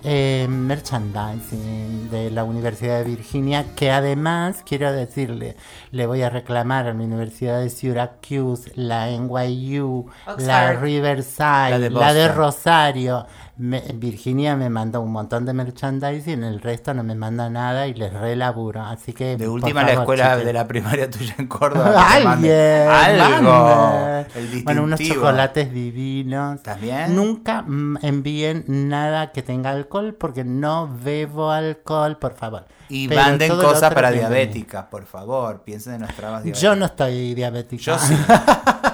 Eh, 0.07 0.47
merchandising 0.51 2.11
de 2.11 2.31
la 2.31 2.45
Universidad 2.45 2.99
de 2.99 3.05
Virginia, 3.05 3.65
que 3.75 3.91
además 3.91 4.63
quiero 4.63 4.93
decirle, 4.93 5.57
le 5.93 6.07
voy 6.07 6.21
a 6.21 6.29
reclamar 6.29 6.87
a 6.87 6.93
la 6.93 7.03
Universidad 7.03 7.61
de 7.61 7.71
Syracuse, 7.71 8.71
la 8.75 9.09
NYU, 9.09 10.05
la. 10.37 10.75
Riverside, 10.75 11.71
La 11.71 11.79
de 11.79 11.89
la 11.89 12.13
de 12.13 12.27
Boston. 12.27 12.37
Rosario. 12.37 13.27
Me- 13.57 13.85
Virginia 13.95 14.57
me 14.57 14.69
mandó 14.69 15.01
un 15.01 15.13
montón 15.13 15.47
de 15.47 15.53
merchandising, 15.53 16.43
el 16.43 16.61
resto 16.61 16.93
no 16.93 17.05
me 17.05 17.15
manda 17.15 17.49
nada 17.49 17.87
y 17.87 17.95
les 17.95 18.13
relaburo. 18.13 18.83
Así 18.83 19.13
que. 19.13 19.37
De 19.37 19.47
última, 19.47 19.85
la 19.85 19.93
escuela 19.93 20.37
de 20.37 20.53
la 20.53 20.67
primaria 20.67 21.09
tuya 21.09 21.37
en 21.39 21.47
Córdoba. 21.47 22.05
Alguien, 22.11 22.89
Algo. 22.89 24.27
El 24.35 24.65
Bueno, 24.65 24.83
unos 24.83 24.99
chocolates 24.99 25.73
divinos. 25.73 26.63
¿También? 26.63 27.15
Nunca 27.15 27.63
mm, 27.63 27.99
envíen 28.03 28.65
nada 28.67 29.31
que 29.31 29.43
tenga 29.43 29.71
alcohol 29.71 30.15
porque 30.15 30.43
no 30.43 30.91
bebo 31.03 31.51
alcohol, 31.51 32.17
por 32.19 32.35
favor. 32.35 32.65
Y 32.89 33.09
Pero 33.09 33.23
manden 33.23 33.51
cosas 33.51 33.95
para 33.95 34.11
diabéticas, 34.11 34.87
por 34.87 35.05
favor. 35.05 35.63
Piensen 35.63 35.95
en 35.95 36.01
las 36.03 36.17
trabas 36.17 36.43
diabéticas. 36.43 36.61
Yo 36.61 36.75
no 36.77 36.87
estoy 36.87 37.35
diabética. 37.35 37.83
Yo 37.85 37.99
sí. 37.99 38.15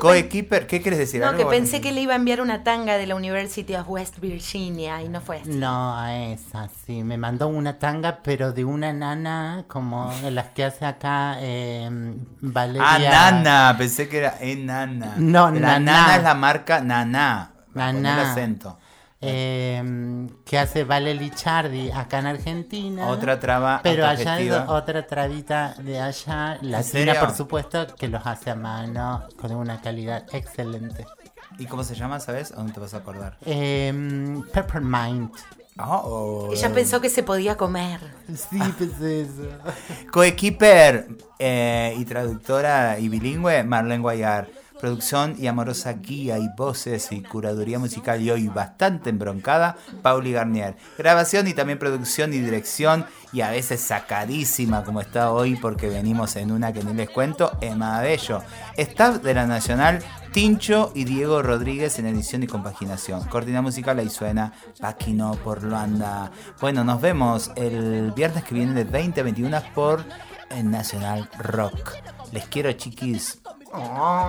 Coequiper, 0.00 0.66
¿qué 0.66 0.80
quieres 0.80 0.98
decir? 0.98 1.20
No, 1.20 1.28
¿Algo? 1.28 1.38
que 1.38 1.46
pensé 1.46 1.80
que 1.80 1.92
le 1.92 2.00
iba 2.00 2.12
a 2.12 2.16
enviar 2.16 2.40
una 2.40 2.62
tanga 2.64 2.96
de 2.96 3.06
la 3.06 3.14
University 3.14 3.74
of 3.74 3.88
West 3.88 4.18
Virginia 4.20 5.02
y 5.02 5.08
no 5.08 5.20
fue 5.20 5.38
así. 5.38 5.50
No, 5.50 5.96
a 5.96 6.14
esa, 6.16 6.68
sí. 6.86 7.02
Me 7.04 7.16
mandó 7.18 7.48
una 7.48 7.78
tanga, 7.78 8.20
pero 8.22 8.52
de 8.52 8.64
una 8.64 8.92
nana 8.92 9.64
como 9.68 10.12
las 10.30 10.48
que 10.48 10.64
hace 10.64 10.84
acá 10.84 11.36
eh, 11.40 11.88
Valeria. 12.40 12.86
Ah, 12.86 12.98
Nana. 12.98 13.74
Pensé 13.78 14.08
que 14.08 14.18
era 14.18 14.36
enana. 14.40 15.14
No, 15.16 15.50
La 15.50 15.78
Naná. 15.78 15.78
Nana 15.78 16.16
es 16.16 16.22
la 16.22 16.34
marca 16.34 16.80
Nana. 16.80 17.52
Naná. 17.74 17.92
Naná. 17.92 18.22
el 18.22 18.28
acento. 18.30 18.78
Eh, 19.22 20.28
que 20.44 20.58
hace 20.58 20.84
Vale 20.84 21.14
Lichardi 21.14 21.90
acá 21.90 22.18
en 22.18 22.26
Argentina. 22.26 23.06
Otra 23.06 23.38
traba 23.38 23.80
Pero 23.82 24.06
allá 24.06 24.36
do- 24.38 24.72
otra 24.74 25.06
trabita 25.06 25.74
de 25.78 26.00
allá, 26.00 26.58
latina 26.60 27.14
por 27.18 27.34
supuesto, 27.34 27.86
que 27.96 28.08
los 28.08 28.26
hace 28.26 28.50
a 28.50 28.54
mano 28.54 29.24
con 29.40 29.52
una 29.52 29.80
calidad 29.80 30.24
excelente. 30.32 31.06
¿Y 31.58 31.66
cómo 31.66 31.84
se 31.84 31.94
llama, 31.94 32.18
sabes? 32.18 32.52
¿O 32.56 32.62
no 32.62 32.72
te 32.72 32.80
vas 32.80 32.94
a 32.94 32.98
acordar? 32.98 33.36
Eh, 33.44 34.40
Peppermint. 34.52 35.34
Oh, 35.78 36.50
Ella 36.52 36.72
pensó 36.72 37.00
que 37.00 37.08
se 37.08 37.22
podía 37.22 37.56
comer. 37.56 37.98
Sí, 38.34 38.58
pensé 38.78 39.22
eso. 39.22 39.48
Coequiper 40.12 41.08
eh, 41.38 41.94
y 41.96 42.04
traductora 42.04 42.98
y 42.98 43.08
bilingüe, 43.08 43.62
Marlene 43.64 44.02
Guayar. 44.02 44.48
Producción 44.82 45.36
y 45.38 45.46
amorosa 45.46 45.92
guía 45.92 46.40
y 46.40 46.48
voces 46.56 47.12
y 47.12 47.22
curaduría 47.22 47.78
musical 47.78 48.20
y 48.20 48.32
hoy 48.32 48.48
bastante 48.48 49.10
embroncada, 49.10 49.76
Pauli 50.02 50.32
Garnier. 50.32 50.74
Grabación 50.98 51.46
y 51.46 51.54
también 51.54 51.78
producción 51.78 52.34
y 52.34 52.40
dirección 52.40 53.06
y 53.32 53.42
a 53.42 53.50
veces 53.50 53.80
sacadísima 53.80 54.82
como 54.82 55.00
está 55.00 55.30
hoy 55.30 55.54
porque 55.54 55.88
venimos 55.88 56.34
en 56.34 56.50
una 56.50 56.72
que 56.72 56.82
ni 56.82 56.94
les 56.94 57.08
cuento, 57.10 57.56
Emma 57.60 58.00
Bello. 58.00 58.42
Staff 58.76 59.22
de 59.22 59.34
la 59.34 59.46
Nacional, 59.46 60.00
Tincho 60.32 60.90
y 60.96 61.04
Diego 61.04 61.42
Rodríguez 61.42 62.00
en 62.00 62.06
edición 62.08 62.42
y 62.42 62.48
compaginación. 62.48 63.22
Cortina 63.28 63.62
musical 63.62 64.00
ahí 64.00 64.10
suena 64.10 64.52
Paquino 64.80 65.36
por 65.44 65.62
Luanda. 65.62 66.32
Bueno, 66.60 66.82
nos 66.82 67.00
vemos 67.00 67.52
el 67.54 68.10
viernes 68.16 68.42
que 68.42 68.56
viene 68.56 68.74
de 68.74 68.82
20 68.82 69.20
a 69.20 69.22
21 69.22 69.62
por 69.76 70.04
en 70.50 70.72
Nacional 70.72 71.30
Rock. 71.38 71.92
Les 72.32 72.48
quiero 72.48 72.72
chiquis. 72.72 73.40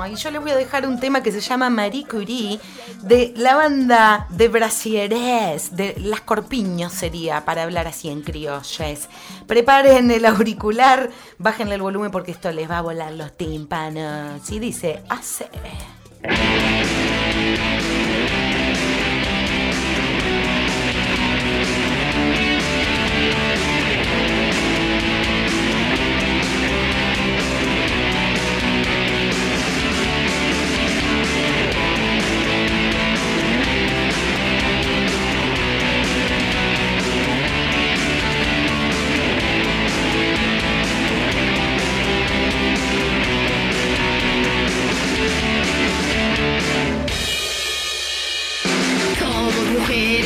Y 0.09 0.15
yo 0.15 0.31
les 0.31 0.41
voy 0.41 0.51
a 0.51 0.55
dejar 0.55 0.87
un 0.87 0.99
tema 0.99 1.21
que 1.21 1.31
se 1.31 1.41
llama 1.41 1.69
Marie 1.69 2.05
Curie 2.05 2.59
de 3.01 3.33
la 3.35 3.55
banda 3.55 4.25
de 4.29 4.47
Brasieres, 4.47 5.75
de 5.75 5.95
Las 5.99 6.21
Corpiños 6.21 6.93
sería, 6.93 7.43
para 7.43 7.63
hablar 7.63 7.87
así 7.87 8.09
en 8.09 8.21
criolles. 8.21 9.09
Preparen 9.45 10.11
el 10.11 10.25
auricular, 10.25 11.09
bájenle 11.39 11.75
el 11.75 11.81
volumen 11.81 12.11
porque 12.11 12.31
esto 12.31 12.51
les 12.51 12.69
va 12.69 12.77
a 12.77 12.81
volar 12.81 13.11
los 13.11 13.35
tímpanos. 13.35 14.49
Y 14.49 14.59
dice, 14.59 15.03
hace. 15.09 15.49
Somos 49.93 50.22